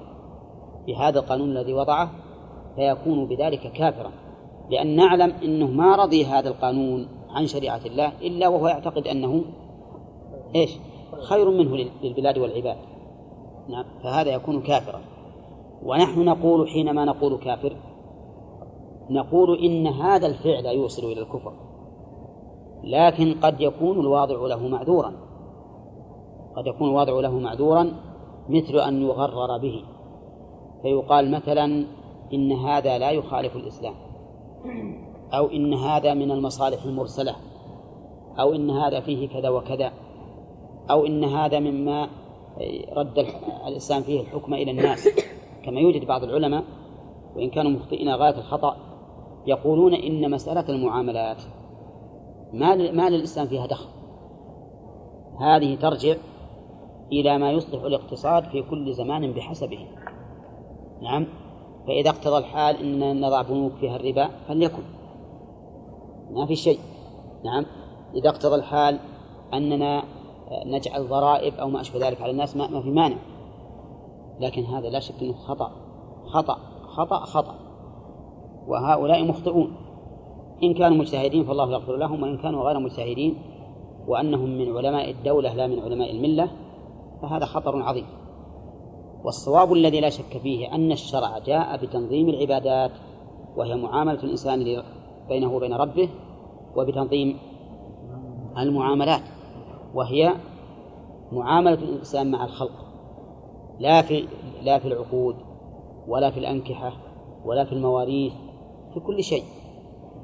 [0.86, 2.10] في هذا القانون الذي وضعه
[2.76, 4.12] فيكون بذلك كافرا.
[4.70, 9.44] لأن نعلم أنه ما رضي هذا القانون عن شريعة الله إلا وهو يعتقد أنه
[10.54, 10.70] إيش؟
[11.28, 12.76] خير منه للبلاد والعباد.
[13.68, 15.00] نعم فهذا يكون كافرا.
[15.82, 17.76] ونحن نقول حينما نقول كافر
[19.10, 21.52] نقول إن هذا الفعل يوصل إلى الكفر
[22.84, 25.12] لكن قد يكون الواضع له معذورا.
[26.56, 27.92] قد يكون الواضع له معذورا
[28.48, 29.82] مثل أن يغرر به.
[30.82, 31.86] فيقال مثلا
[32.34, 33.94] إن هذا لا يخالف الإسلام
[35.32, 37.36] أو إن هذا من المصالح المرسلة
[38.40, 39.92] أو إن هذا فيه كذا وكذا
[40.90, 42.08] أو إن هذا مما
[42.92, 43.26] رد
[43.66, 45.08] الإسلام فيه الحكم إلى الناس.
[45.64, 46.64] كما يوجد بعض العلماء
[47.36, 48.76] وإن كانوا مخطئين غاية الخطأ
[49.46, 51.42] يقولون إن مسألة المعاملات
[52.52, 53.88] ما ما للإسلام فيها دخل.
[55.40, 56.14] هذه ترجع
[57.12, 59.86] إلى ما يصلح الاقتصاد في كل زمان بحسبه.
[61.02, 61.26] نعم.
[61.86, 64.82] فإذا اقتضى الحال أن نضع بنوك فيها الربا فليكن.
[66.30, 66.78] ما في شيء.
[67.44, 67.66] نعم.
[68.14, 68.98] إذا اقتضى الحال
[69.54, 70.02] أننا
[70.66, 73.16] نجعل ضرائب أو ما أشبه ذلك على الناس ما, ما في مانع.
[74.40, 75.70] لكن هذا لا شك أنه خطأ.
[76.26, 76.58] خطأ.
[76.82, 77.65] خطأ خطأ.
[78.68, 79.72] وهؤلاء مخطئون.
[80.62, 83.34] إن كانوا مجتهدين فالله يغفر لهم وإن كانوا غير مجتهدين
[84.08, 86.50] وأنهم من علماء الدولة لا من علماء الملة
[87.22, 88.06] فهذا خطر عظيم.
[89.24, 92.90] والصواب الذي لا شك فيه أن الشرع جاء بتنظيم العبادات
[93.56, 94.82] وهي معاملة الإنسان
[95.28, 96.08] بينه وبين ربه
[96.76, 97.38] وبتنظيم
[98.58, 99.22] المعاملات
[99.94, 100.32] وهي
[101.32, 102.86] معاملة الإنسان مع الخلق.
[103.80, 104.24] لا في
[104.62, 105.36] لا في العقود
[106.08, 106.92] ولا في الأنكحة
[107.44, 108.32] ولا في المواريث
[108.96, 109.44] في كل شيء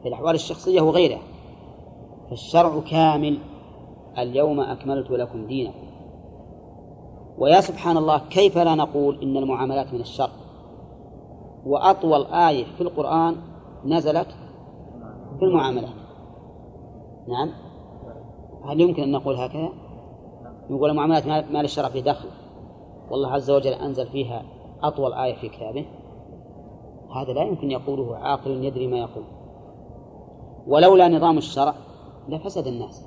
[0.03, 1.23] في الأحوال الشخصية وغيرها.
[2.31, 3.39] فالشرع كامل
[4.18, 5.87] اليوم أكملت لكم دينكم.
[7.39, 10.31] ويا سبحان الله كيف لا نقول إن المعاملات من الشر؟
[11.66, 13.37] وأطول آية في القرآن
[13.85, 14.29] نزلت
[15.39, 15.95] في المعاملات
[17.29, 17.51] نعم؟
[18.64, 19.68] هل يمكن أن نقول هكذا؟
[20.70, 22.29] نقول المعاملات ما للشرع في دخل
[23.11, 24.43] والله عز وجل أنزل فيها
[24.83, 25.87] أطول آية في كتابه.
[27.17, 29.25] هذا لا يمكن يقوله عاقل يدري ما يقول.
[30.67, 31.75] ولولا نظام الشرع
[32.29, 33.07] لفسد الناس.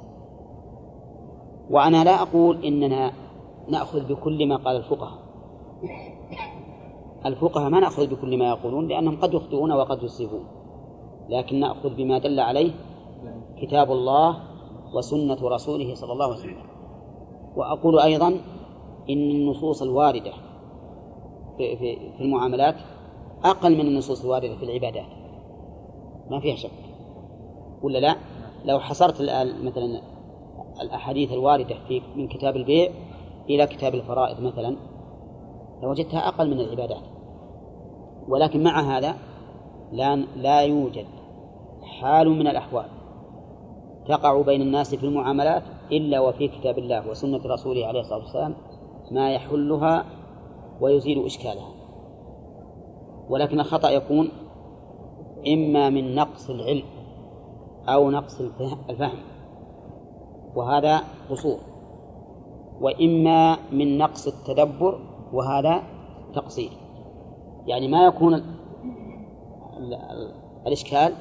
[1.70, 3.12] وأنا لا أقول إننا
[3.68, 5.20] نأخذ بكل ما قال الفقهاء.
[7.26, 10.46] الفقهاء ما نأخذ بكل ما يقولون لأنهم قد يخطئون وقد يصيبون.
[11.30, 12.72] لكن نأخذ بما دل عليه
[13.62, 14.38] كتاب الله
[14.96, 16.66] وسنة رسوله صلى الله عليه وسلم.
[17.56, 18.28] وأقول أيضا
[19.10, 20.32] إن النصوص الواردة
[21.58, 22.76] في, في, في المعاملات
[23.44, 25.08] أقل من النصوص الواردة في العبادات.
[26.30, 26.72] ما فيها شك.
[27.84, 28.16] ولا لا؟
[28.66, 30.02] لو حصرت الآن مثلا
[30.82, 32.92] الأحاديث الواردة في من كتاب البيع
[33.50, 34.78] إلى كتاب الفرائض مثلا
[35.84, 37.04] لوجدتها أقل من العبادات.
[38.28, 39.16] ولكن مع هذا
[39.92, 41.06] لا لا يوجد
[41.84, 42.86] حال من الأحوال
[44.08, 48.56] تقع بين الناس في المعاملات إلا وفي كتاب الله وسنة رسوله عليه الصلاة والسلام
[49.12, 50.06] ما يحلها
[50.82, 51.70] ويزيل إشكالها.
[53.30, 54.30] ولكن الخطأ يكون
[55.48, 56.84] إما من نقص العلم
[57.88, 58.42] أو نقص
[58.90, 59.20] الفهم
[60.56, 61.60] وهذا قصور
[62.82, 65.00] وإما من نقص التدبر
[65.34, 65.84] وهذا
[66.34, 66.70] تقصير.
[67.68, 68.44] يعني ما يكون
[70.68, 71.14] الإشكال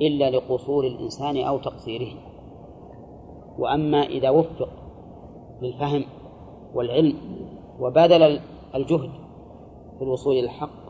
[0.00, 2.12] إلا لقصور الإنسان أو تقصيره.
[3.58, 4.68] وأما إذا وفق
[5.62, 6.04] للفهم
[6.74, 7.16] والعلم
[7.80, 8.40] وبذل
[8.74, 9.10] الجهد
[9.98, 10.83] في الوصول إلى الحق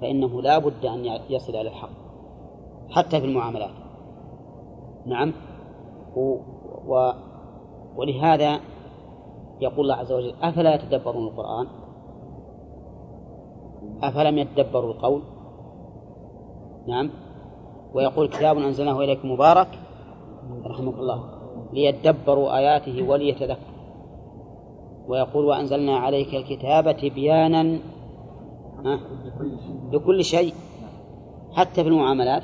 [0.00, 1.90] فإنه لا بد أن يصل إلى الحق
[2.90, 3.70] حتى في المعاملات.
[5.06, 5.32] نعم.
[6.16, 6.36] و,
[6.86, 7.12] و
[7.96, 8.60] ولهذا
[9.60, 11.66] يقول الله عز وجل أفلا يتدبرون القرآن؟
[14.02, 15.22] أفلم يتدبروا القول؟
[16.86, 17.10] نعم.
[17.94, 19.68] ويقول كتاب أنزلناه إليكم مبارك
[20.66, 21.24] رحمك الله
[21.72, 23.70] ليتدبروا آياته وليتذكروا
[25.08, 27.78] ويقول وأنزلنا عليك الكتاب تبيانا
[29.92, 30.54] لكل شيء
[31.52, 32.42] حتى في المعاملات؟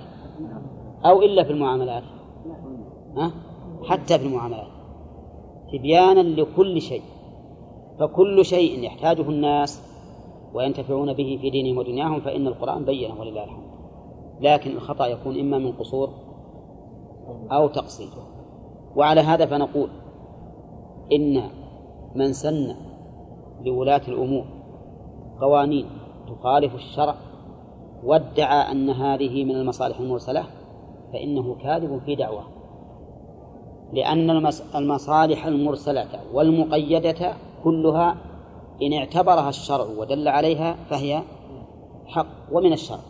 [1.04, 2.02] أو إلا في المعاملات؟
[3.84, 4.68] حتى في المعاملات.
[5.72, 7.02] تبيانا لكل شيء.
[7.98, 9.82] فكل شيء يحتاجه الناس
[10.54, 13.66] وينتفعون به في دينهم ودنياهم فإن القرآن بينه ولله الحمد.
[14.40, 16.10] لكن الخطأ يكون إما من قصور
[17.52, 18.08] أو تقصير.
[18.96, 19.88] وعلى هذا فنقول
[21.12, 21.42] إن
[22.14, 22.76] من سن
[23.64, 24.44] لولاة الأمور
[25.40, 25.86] قوانين
[26.28, 27.14] تخالف الشرع
[28.04, 30.44] وادعى أن هذه من المصالح المرسلة
[31.12, 32.44] فإنه كاذب في دعواه
[33.92, 34.30] لأن
[34.74, 37.32] المصالح المرسلة والمقيدة
[37.64, 38.16] كلها
[38.82, 41.22] إن اعتبرها الشرع ودل عليها فهي
[42.06, 43.00] حق ومن الشرع.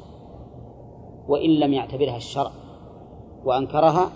[1.29, 2.51] وإن لم يعتبرها الشرع
[3.45, 4.11] وأنكرها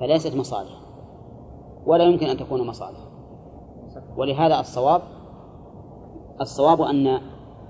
[0.00, 0.80] فليست مصالح
[1.86, 2.98] ولا يمكن أن تكون مصالح.
[4.16, 5.02] ولهذا الصواب
[6.40, 7.20] الصواب أن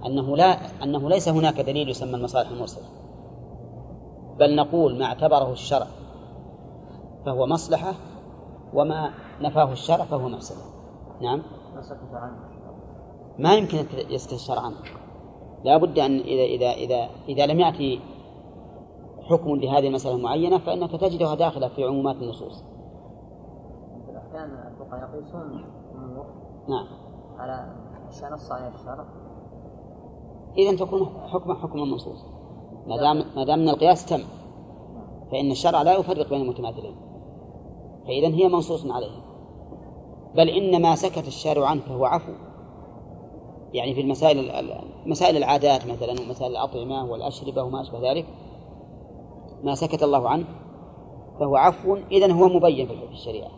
[0.07, 2.84] أنه لا أنه ليس هناك دليل يسمى المصالح المرسلة.
[4.38, 5.86] بل نقول ما اعتبره الشرع
[7.26, 7.92] فهو مصلحة
[8.74, 10.64] وما نفاه الشرع فهو مفسدة.
[11.20, 11.42] نعم؟
[13.38, 13.78] ما يمكن
[14.11, 14.76] يسكت الشرع عنه.
[15.64, 18.01] لا بد أن إذا إذا إذا إذا لم يأتي
[19.30, 22.64] حكم لهذه المسألة المعينة فإنك تجدها داخلة في عمومات النصوص.
[24.09, 25.64] الأحيان الفقهاء يقيسون
[26.68, 26.86] نعم.
[27.38, 27.72] على
[28.09, 29.05] أشياء نص عليها الشرع.
[30.59, 32.24] إذا تكون حكم حكم النصوص
[32.86, 34.20] ما دام ما دام من القياس تم
[35.30, 36.94] فإن الشرع لا يفرق بين المتماثلين.
[38.06, 39.20] فإذا هي منصوص عليه.
[40.34, 42.32] بل إن ما سكت الشارع عنه فهو عفو.
[43.72, 44.50] يعني في المسائل
[45.06, 48.26] مسائل العادات مثلا ومسائل الأطعمة والأشربة وما أشبه ذلك
[49.62, 50.46] ما سكت الله عنه
[51.40, 51.96] فهو عفو.
[52.12, 53.50] إذا هو مبين في الشريعة.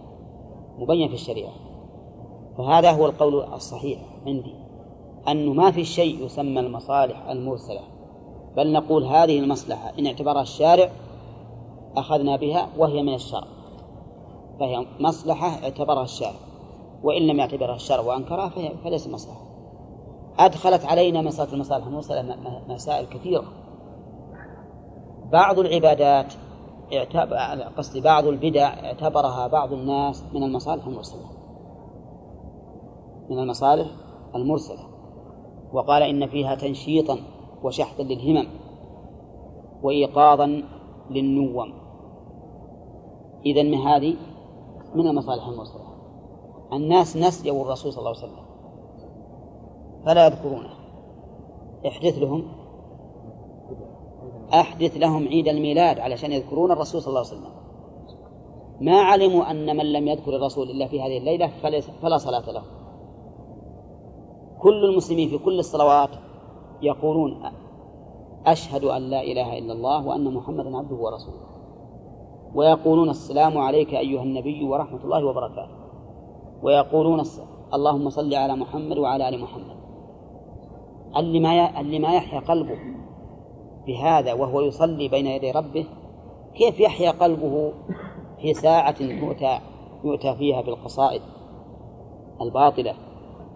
[0.78, 1.52] مبين في الشريعة.
[2.58, 4.69] فهذا هو القول الصحيح عندي.
[5.28, 7.80] أنه ما في شيء يسمى المصالح المرسلة
[8.56, 10.90] بل نقول هذه المصلحة إن اعتبرها الشارع
[11.96, 13.46] أخذنا بها وهي من الشرع
[14.60, 16.50] فهي مصلحة اعتبرها الشارع
[17.02, 19.40] وإن لم يعتبرها الشرع وأنكرها فهي فليس مصلحة.
[20.38, 22.36] أدخلت علينا مسألة المصالح المرسلة
[22.68, 23.44] مسائل كثيرة.
[25.32, 26.34] بعض العبادات
[26.92, 27.36] اعتبر
[27.76, 31.24] قصدي بعض البدع اعتبرها بعض الناس من المصالح المرسلة.
[33.30, 33.86] من المصالح
[34.34, 34.89] المرسلة.
[35.72, 37.18] وقال إن فيها تنشيطا
[37.62, 38.48] وشحذا للهمم
[39.82, 40.62] وإيقاظا
[41.10, 41.72] للنوم.
[43.46, 44.16] إذا من هذه
[44.94, 45.80] من المصالح المرسلة.
[46.72, 48.44] الناس نسيوا الرسول صلى الله عليه وسلم.
[50.06, 50.70] فلا يذكرونه.
[51.86, 52.42] احدث لهم.
[54.54, 57.52] أحدث لهم عيد الميلاد علشان يذكرون الرسول صلى الله عليه وسلم.
[58.80, 61.46] ما علموا أن من لم يذكر الرسول إلا في هذه الليلة
[62.02, 62.79] فلا صلاة له.
[64.60, 66.10] كل المسلمين في كل الصلوات
[66.82, 67.42] يقولون
[68.46, 71.50] أشهد أن لا إله إلا الله وأن محمدا عبده ورسوله.
[72.54, 75.76] ويقولون السلام عليك أيها النبي ورحمة الله وبركاته.
[76.62, 77.22] ويقولون
[77.74, 79.76] اللهم صل على محمد وعلى آل محمد.
[81.16, 82.78] اللي ما اللي ما يحيا قلبه
[83.86, 85.86] بهذا وهو يصلي بين يدي ربه
[86.54, 87.72] كيف يحيا قلبه
[88.40, 89.58] في ساعة يؤتى
[90.04, 91.22] يؤتى فيها بالقصائد
[92.40, 92.94] الباطلة؟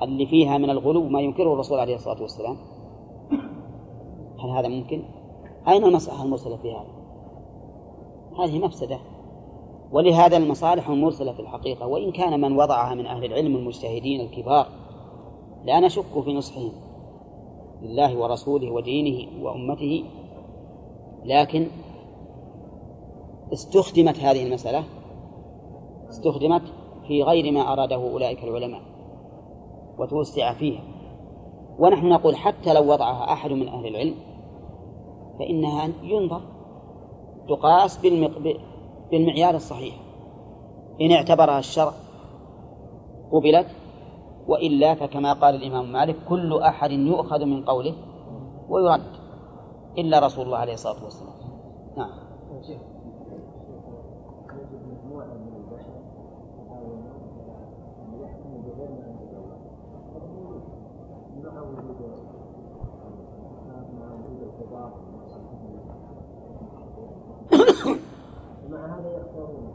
[0.03, 2.57] اللي فيها من الغلو ما ينكره الرسول عليه الصلاة والسلام
[4.39, 5.03] هل هذا ممكن؟
[5.69, 6.95] أين المصلحة المرسلة في هذا؟
[8.39, 8.99] هذه مفسدة
[9.93, 14.67] ولهذا المصالح المرسلة في الحقيقة وإن كان من وضعها من أهل العلم المجتهدين الكبار
[15.65, 16.73] لا نشك في نصحهم
[17.83, 20.05] لله ورسوله ودينه وأمته
[21.25, 21.67] لكن
[23.53, 24.85] استخدمت هذه المسألة
[26.09, 26.63] استخدمت
[27.07, 28.94] في غير ما أراده أولئك العلماء
[29.99, 30.83] وتوسع فيها
[31.79, 34.15] ونحن نقول حتى لو وضعها أحد من أهل العلم
[35.39, 36.41] فإنها ينظر
[37.49, 38.07] تقاس
[39.11, 39.95] بالمعيار الصحيح.
[41.01, 41.93] إن اعتبرها الشرع
[43.33, 43.67] قبلت
[44.49, 47.95] وإلا فكما قال الإمام مالك كل أحد يؤخذ من قوله
[48.69, 49.13] ويرد
[49.99, 51.35] إلا رسول الله عليه الصلاة والسلام.
[51.97, 52.11] نعم
[68.71, 69.75] مع هذا يختارون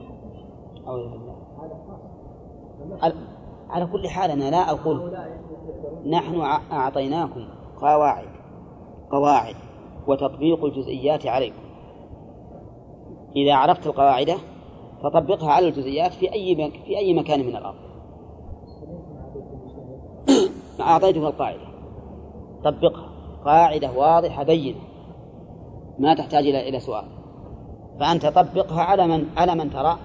[0.00, 1.36] حكم بالله.
[3.70, 5.18] على كل حال أنا لا أقول
[6.06, 6.40] نحن
[6.72, 7.48] أعطيناكم
[7.80, 8.28] قواعد
[9.10, 9.54] قواعد
[10.06, 11.62] وتطبيق الجزئيات عليكم.
[13.36, 14.30] إذا عرفت القواعد
[15.02, 17.78] فطبقها على الجزئيات في أي في أي مكان من الأرض.
[20.80, 21.70] أعطيتك القاعدة.
[22.64, 23.09] طبقها.
[23.44, 24.78] قاعدة واضحة بينة
[25.98, 27.04] ما تحتاج إلى إلى سؤال.
[28.00, 29.96] فأنت طبقها على من على من ترى.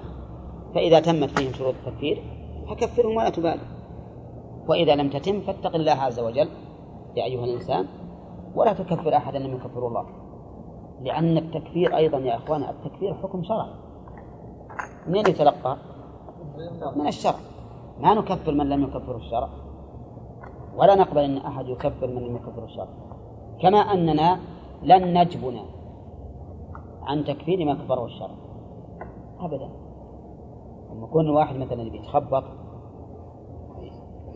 [0.75, 2.23] فإذا تمت فيهم شروط التكفير
[2.69, 3.61] فكفرهم ولا تبالي.
[4.67, 6.49] وإذا لم تتم فاتق الله عز وجل.
[7.15, 7.85] يا أيها الإنسان
[8.55, 10.05] ولا تكفر أحدا لم يكفر الله.
[11.01, 13.67] لأن التكفير أيضا يا أخوان التكفير حكم شرع.
[15.07, 15.77] من يتلقى؟
[16.95, 17.35] من الشرع.
[17.99, 19.49] ما نكفر من لم يكفر الشرع.
[20.75, 22.87] ولا نقبل أن أحد يكفر من لم يكفر الشرع.
[23.61, 24.39] كما أننا
[24.83, 25.59] لن نجبن
[27.01, 28.35] عن تكفير ما كفره الشرع.
[29.39, 29.69] أبدا.
[30.91, 32.43] لما يكون الواحد مثلا يتخبط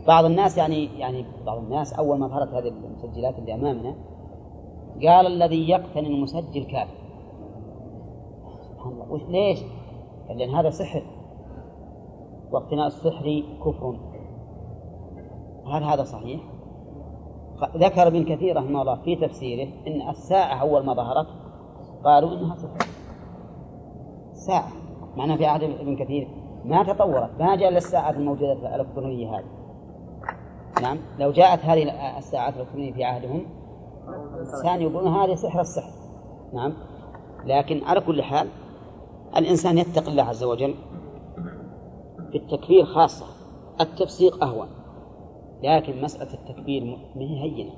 [0.07, 3.95] بعض الناس يعني يعني بعض الناس أول ما ظهرت هذه المسجلات اللي أمامنا
[5.01, 6.97] قال الذي يقتني المسجل كافر.
[8.61, 9.11] سبحان الله.
[9.11, 9.59] وش ليش؟
[10.30, 11.03] لأن هذا سحر.
[12.51, 13.95] واقتناء السحر كفر.
[15.65, 16.41] هل هذا صحيح؟
[17.78, 21.28] ذكر ابن كثير رحمه الله في تفسيره إن الساعة أول ما ظهرت
[22.03, 22.88] قالوا إنها سحر
[24.34, 24.72] ساعة.
[25.18, 26.28] معناها في عهد ابن كثير
[26.66, 29.45] ما تطورت ما جاء الساعات الموجودة الإلكترونية هذه.
[30.82, 33.45] نعم لو جاءت هذه الساعات الإلكترونية في عهدهم
[34.34, 35.91] الإنسان يقولون هذه سحر السحر.
[36.53, 36.74] نعم
[37.45, 38.47] لكن على كل حال
[39.38, 40.76] الإنسان يتقي الله عز وجل
[42.32, 43.26] في التكفير خاصة
[43.82, 44.68] التفسيق أهون.
[45.64, 46.84] لكن مسألة التكفير
[47.16, 47.72] ما هي هينة.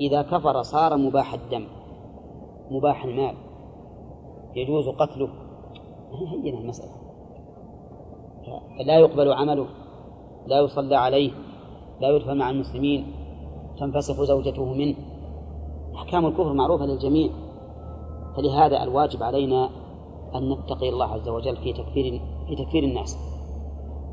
[0.00, 1.66] إذا كفر صار مباح الدم
[2.70, 3.34] مباح المال
[4.56, 5.26] يجوز قتله.
[6.12, 6.92] ما هي هينة المسألة.
[8.86, 9.66] لا يقبل عمله
[10.46, 11.30] لا يصلى عليه
[12.00, 13.12] لا يدفن مع المسلمين
[13.78, 14.94] تنفسخ زوجته منه.
[15.94, 17.30] أحكام الكفر معروفة للجميع.
[18.36, 19.70] فلهذا الواجب علينا
[20.34, 23.33] أن نتقي الله عز وجل في تكفير في تكفير الناس.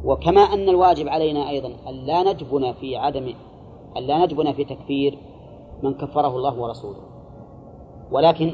[0.06, 3.34] وكما أن الواجب علينا أيضا أن لا نجبن في عدم
[3.97, 5.18] أن لا نجبن في تكفير
[5.84, 6.99] من كفره الله ورسوله.
[8.12, 8.54] ولكن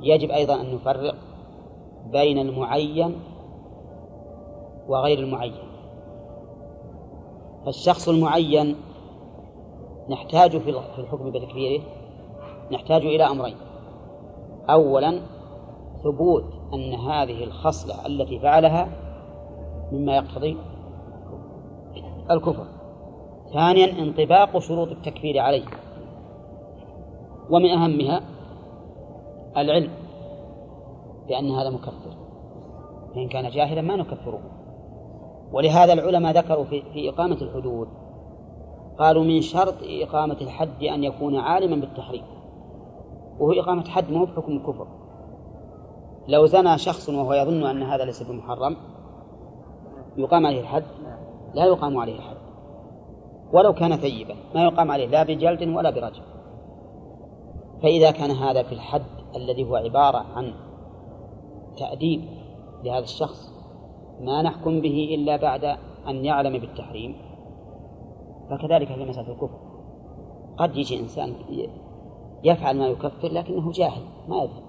[0.00, 1.14] يجب أيضا أن نفرق
[2.12, 3.20] بين المعين
[4.88, 5.68] وغير المعين.
[7.64, 8.76] فالشخص المعين
[10.08, 11.82] نحتاج في الحكم بتكفيره
[12.72, 13.56] نحتاج إلى أمرين.
[14.70, 15.20] أولا
[16.04, 16.44] ثبوت
[16.74, 19.07] أن هذه الخصلة التي فعلها
[19.92, 20.56] مما يقتضي
[22.30, 22.66] الكفر.
[23.52, 25.64] ثانيا انطباق شروط التكفير عليه.
[27.50, 28.20] ومن أهمها
[29.56, 29.90] العلم
[31.28, 32.16] بأن هذا مكفر.
[33.14, 34.40] فإن كان جاهلا ما نكفره.
[35.52, 37.88] ولهذا العلماء ذكروا في, في إقامة الحدود
[38.98, 42.24] قالوا من شرط إقامة الحد أن يكون عالما بالتحريم
[43.38, 44.86] وهو إقامة حد ما هو بحكم الكفر.
[46.28, 48.76] لو زنى شخص وهو يظن أن هذا ليس بمحرم
[50.18, 50.84] يقام عليه الحد؟
[51.54, 52.36] لا يقام عليه الحد.
[53.52, 56.22] ولو كان ثيبا ما يقام عليه لا بجلد ولا برجم
[57.82, 59.02] فإذا كان هذا في الحد
[59.36, 60.54] الذي هو عبارة عن
[61.76, 62.24] تأديب
[62.84, 63.52] لهذا الشخص
[64.20, 65.64] ما نحكم به إلا بعد
[66.08, 67.16] أن يعلم بالتحريم.
[68.50, 69.58] فكذلك في مسألة الكفر.
[70.56, 71.34] قد يجي إنسان
[72.44, 74.62] يفعل ما يكفر لكنه جاهل ما يدري.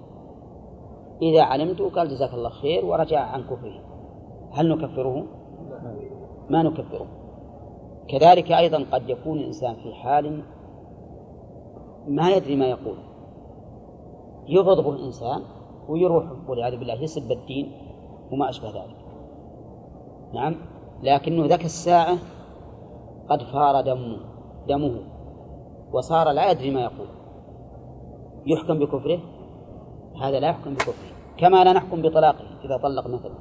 [1.22, 3.80] إذا علمت قال جزاك الله خير ورجع عن كفره.
[4.52, 5.26] هل نكفره؟
[6.50, 7.06] ما نكفره
[8.08, 10.42] كذلك أيضا قد يكون الإنسان في حال
[12.08, 12.96] ما يدري ما يقول.
[14.48, 15.42] يغضب الإنسان
[15.88, 17.72] ويروح والعياذ بالله يسب الدين
[18.32, 18.96] وما أشبه ذلك.
[20.34, 20.56] نعم؟
[21.02, 22.18] لكنه ذاك الساعة
[23.30, 24.16] قد فار دمه
[24.68, 25.00] دمه
[25.92, 27.08] وصار لا يدري ما يقول.
[28.46, 29.18] يحكم بكفره؟
[30.22, 31.10] هذا لا يحكم بكفره.
[31.36, 33.34] كما لا نحكم بطلاقه إذا طلق مثلا.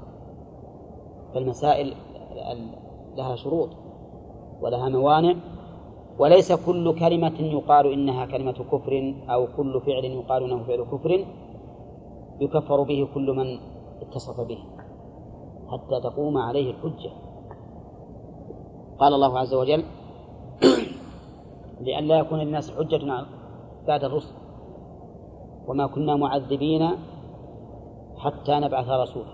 [1.33, 1.93] فالمسائل
[3.17, 3.69] لها شروط
[4.61, 5.35] ولها موانع
[6.19, 11.25] وليس كل كلمة يقال إنها كلمة كفر أو كل فعل يقال إنه فعل كفر
[12.41, 13.59] يكفر به كل من
[14.01, 14.57] اتصف به
[15.71, 17.11] حتى تقوم عليه الحجة.
[18.99, 19.83] قال الله عز وجل
[21.85, 23.25] لئلا يكون للناس حجة
[23.87, 24.35] بعد الرسل.
[25.67, 26.89] وما كنا معذبين
[28.17, 29.33] حتى نبعث رسولا.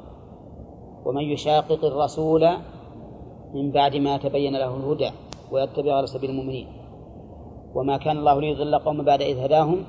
[1.06, 2.48] ومن يشاقق الرسول
[3.56, 5.10] من بعد ما تبين له الهدى
[5.52, 6.68] ويتبع غير سبيل المؤمنين.
[7.76, 9.80] وما كان الله ليضل قوم بعد إذ هداهم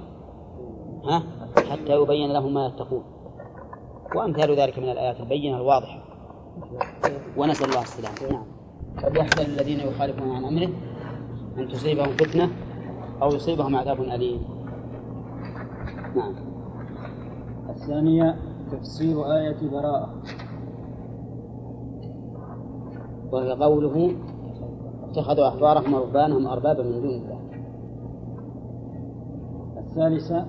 [1.05, 1.23] ها
[1.71, 3.05] حتى يبين لهم ما يتقون.
[4.15, 5.99] وأمثال ذلك من الآيات البينة الواضحة.
[7.37, 8.33] ونسأل الله السلامة.
[8.33, 8.47] نعم.
[9.03, 10.71] فليحذر الذين يخالفون عن أمره
[11.59, 12.51] أن تصيبهم فتنة
[13.23, 14.45] أو يصيبهم عذاب أليم.
[16.17, 16.35] نعم.
[17.69, 18.37] الثانية
[18.73, 20.15] تفسير آية براءة.
[23.33, 24.13] وهي قوله
[25.11, 27.39] اتخذوا أحبارهم ورهبانهم أربابا من دون الله.
[29.79, 30.47] الثالثة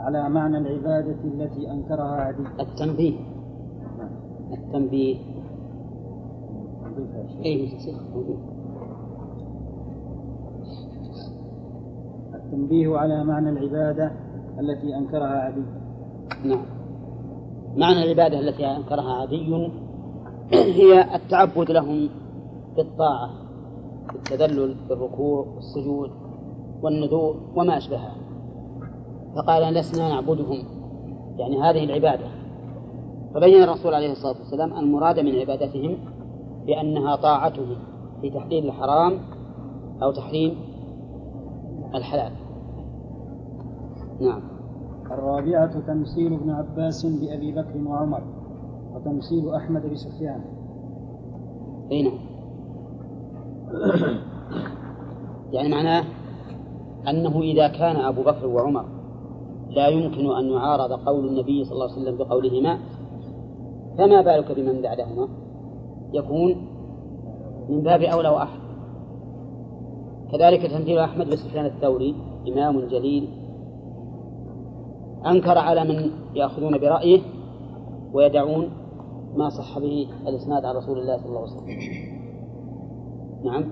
[0.00, 2.42] على معنى العبادة التي أنكرها عدي.
[2.60, 3.16] التنبيه.
[4.52, 5.16] التنبيه.
[7.44, 7.78] أي
[12.34, 14.12] التنبيه على معنى العبادة
[14.60, 15.62] التي أنكرها عدي.
[16.44, 16.64] نعم.
[17.76, 19.70] معنى العبادة التي أنكرها عدي
[20.80, 22.08] هي التعبد لهم
[22.76, 23.30] بالطاعة
[24.12, 26.10] بالتذلل بالركوع والسجود
[26.82, 28.14] والنذور وما أشبهها.
[29.36, 30.58] فقال لسنا نعبدهم.
[31.38, 32.28] يعني هذه العبادة.
[33.34, 35.96] فبين الرسول عليه الصلاة والسلام المراد من عبادتهم
[36.66, 37.76] بأنها طاعته
[38.20, 39.18] في تحليل الحرام
[40.02, 40.54] أو تحريم
[41.94, 42.32] الحلال.
[44.20, 44.42] نعم.
[45.10, 48.39] الرابعة تمثيل ابن عباس بأبي بكر وعمر.
[48.94, 50.40] وتمثيل أحمد بسفيان
[51.92, 52.18] أي نعم
[55.52, 56.04] يعني معناه
[57.08, 58.84] أنه إذا كان أبو بكر وعمر
[59.70, 62.78] لا يمكن أن يعارض قول النبي صلى الله عليه وسلم بقولهما
[63.98, 65.28] فما بالك بمن بعدهما؟
[66.12, 66.56] يكون
[67.68, 68.60] من باب أولى وأحد.
[70.32, 72.14] كذلك تمثيل أحمد بسفيان الثوري
[72.48, 73.28] إمام جليل
[75.26, 77.20] أنكر على من يأخذون برأيه
[78.12, 78.70] ويدعون
[79.36, 81.66] ما صح به الإسناد عن رسول الله صلى الله عليه وسلم.
[83.44, 83.64] نعم.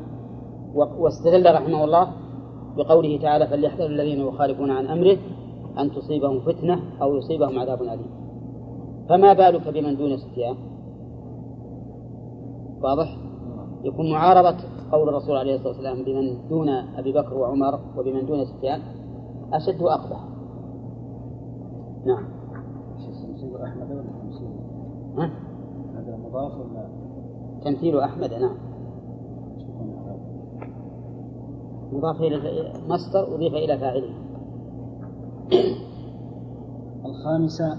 [0.75, 2.13] واستدل رحمه الله
[2.77, 5.17] بقوله تعالى فليحذر الذين يخالفون عن أمره
[5.79, 8.11] أن تصيبهم فتنة أو يصيبهم عذاب أليم.
[9.09, 10.57] فما بالك بمن دون سفيان
[12.83, 13.17] واضح؟
[13.85, 14.57] يكون معارضة
[14.93, 18.81] قول الرسول عليه الصلاة والسلام بمن دون أبي بكر وعمر وبمن دون سفيان
[19.53, 20.25] أشد وأقبح.
[22.07, 22.25] نعم.
[25.19, 25.48] ها؟
[26.29, 26.89] مضاف ولا
[27.65, 28.57] تمثيل أحمد نعم.
[31.93, 34.15] مضاف إلى مصدر أضيف إلى فاعله.
[37.05, 37.79] الخامسة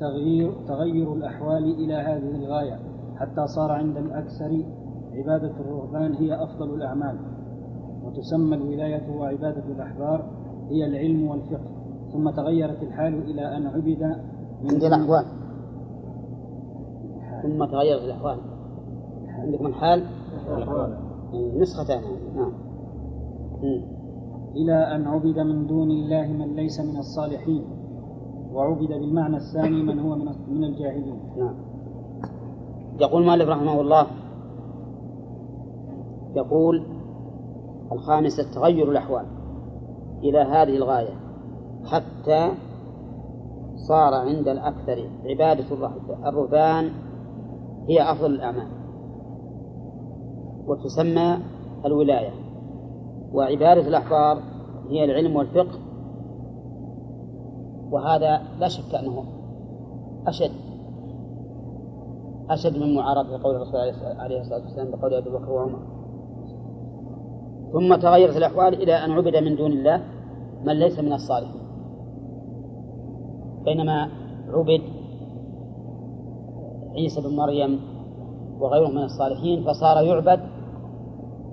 [0.00, 2.78] تغيير تغير الأحوال إلى هذه الغاية
[3.16, 4.64] حتى صار عند الأكثر
[5.12, 7.18] عبادة الرهبان هي أفضل الأعمال.
[8.04, 10.30] وتسمى الولاية وعبادة الأحبار
[10.70, 11.76] هي العلم والفقه.
[12.12, 14.16] ثم تغيرت الحال إلى أن عبد
[14.62, 15.45] من عند الأحوال.
[17.46, 18.38] ثم تغيرت الأحوال.
[19.28, 20.02] عندكم الحال؟
[21.60, 22.02] نسختان.
[22.36, 22.52] نعم.
[24.56, 27.64] إلى أن عبد من دون الله من ليس من الصالحين
[28.52, 31.20] وعبد بالمعنى الثاني من هو من من الجاهلين.
[31.38, 31.54] نعم.
[33.00, 34.06] يقول مالك رحمه الله
[36.36, 36.82] يقول
[37.92, 39.26] الخامسة تغير الأحوال
[40.22, 41.14] إلى هذه الغاية
[41.84, 42.50] حتى
[43.88, 46.90] صار عند الأكثر عبادة الرهب- الرهبان
[47.88, 48.68] هي أفضل الأعمال.
[50.66, 51.38] وتسمى
[51.84, 52.30] الولاية.
[53.32, 54.42] وعبادة الأحبار
[54.88, 55.78] هي العلم والفقه.
[57.90, 59.24] وهذا لا شك أنه
[60.26, 60.50] أشد
[62.50, 63.80] أشد من معارضة قول الرسول
[64.20, 65.78] عليه الصلاة والسلام بقول أبي بكر وعمر.
[67.72, 70.02] ثم تغيرت الأحوال إلى أن عبد من دون الله
[70.64, 71.60] من ليس من الصالحين.
[73.64, 74.08] بينما
[74.48, 74.82] عبد
[76.96, 77.80] عيسى بن مريم
[78.60, 80.40] وغيره من الصالحين فصار يعبد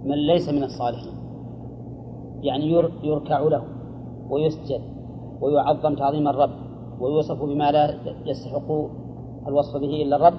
[0.06, 1.14] من ليس من الصالحين.
[2.42, 3.64] يعني ير- يركع له
[4.30, 4.82] ويسجد
[5.42, 6.50] ويعظم تعظيم الرب
[7.00, 7.84] ويوصف بما لا
[8.26, 8.70] يستحق
[9.48, 10.34] الوصف به إلا الرب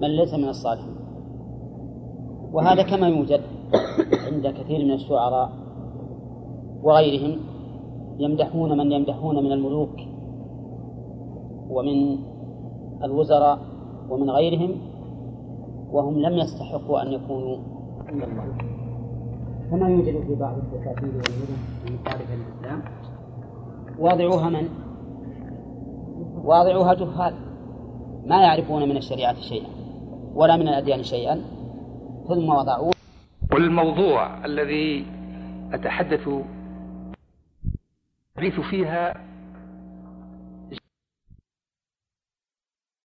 [0.00, 0.96] من ليس من الصالحين.
[2.52, 3.40] وهذا كما يوجد
[4.32, 5.48] عند كثير من الشعراء
[6.82, 7.38] وغيرهم
[8.18, 9.96] يمدحون من يمدحون من الملوك
[11.70, 12.18] ومن
[13.04, 13.58] الوزراء
[14.10, 14.80] ومن غيرهم
[15.90, 17.58] وهم لم يستحقوا أن يكونوا
[18.08, 18.56] عند الله.
[19.70, 21.56] كما يوجد في بعض الدساتير والمدن
[21.88, 22.82] المخالفة للإسلام
[23.98, 24.68] واضعوها من؟
[26.44, 27.34] واضعوها جهال.
[28.26, 29.68] ما يعرفون من الشريعة شيئا
[30.34, 31.40] ولا من الأديان شيئا.
[32.28, 32.92] ثم وضعوه.
[33.52, 35.06] والموضوع الذي
[35.72, 36.28] أتحدث
[38.38, 39.25] الحديث فيها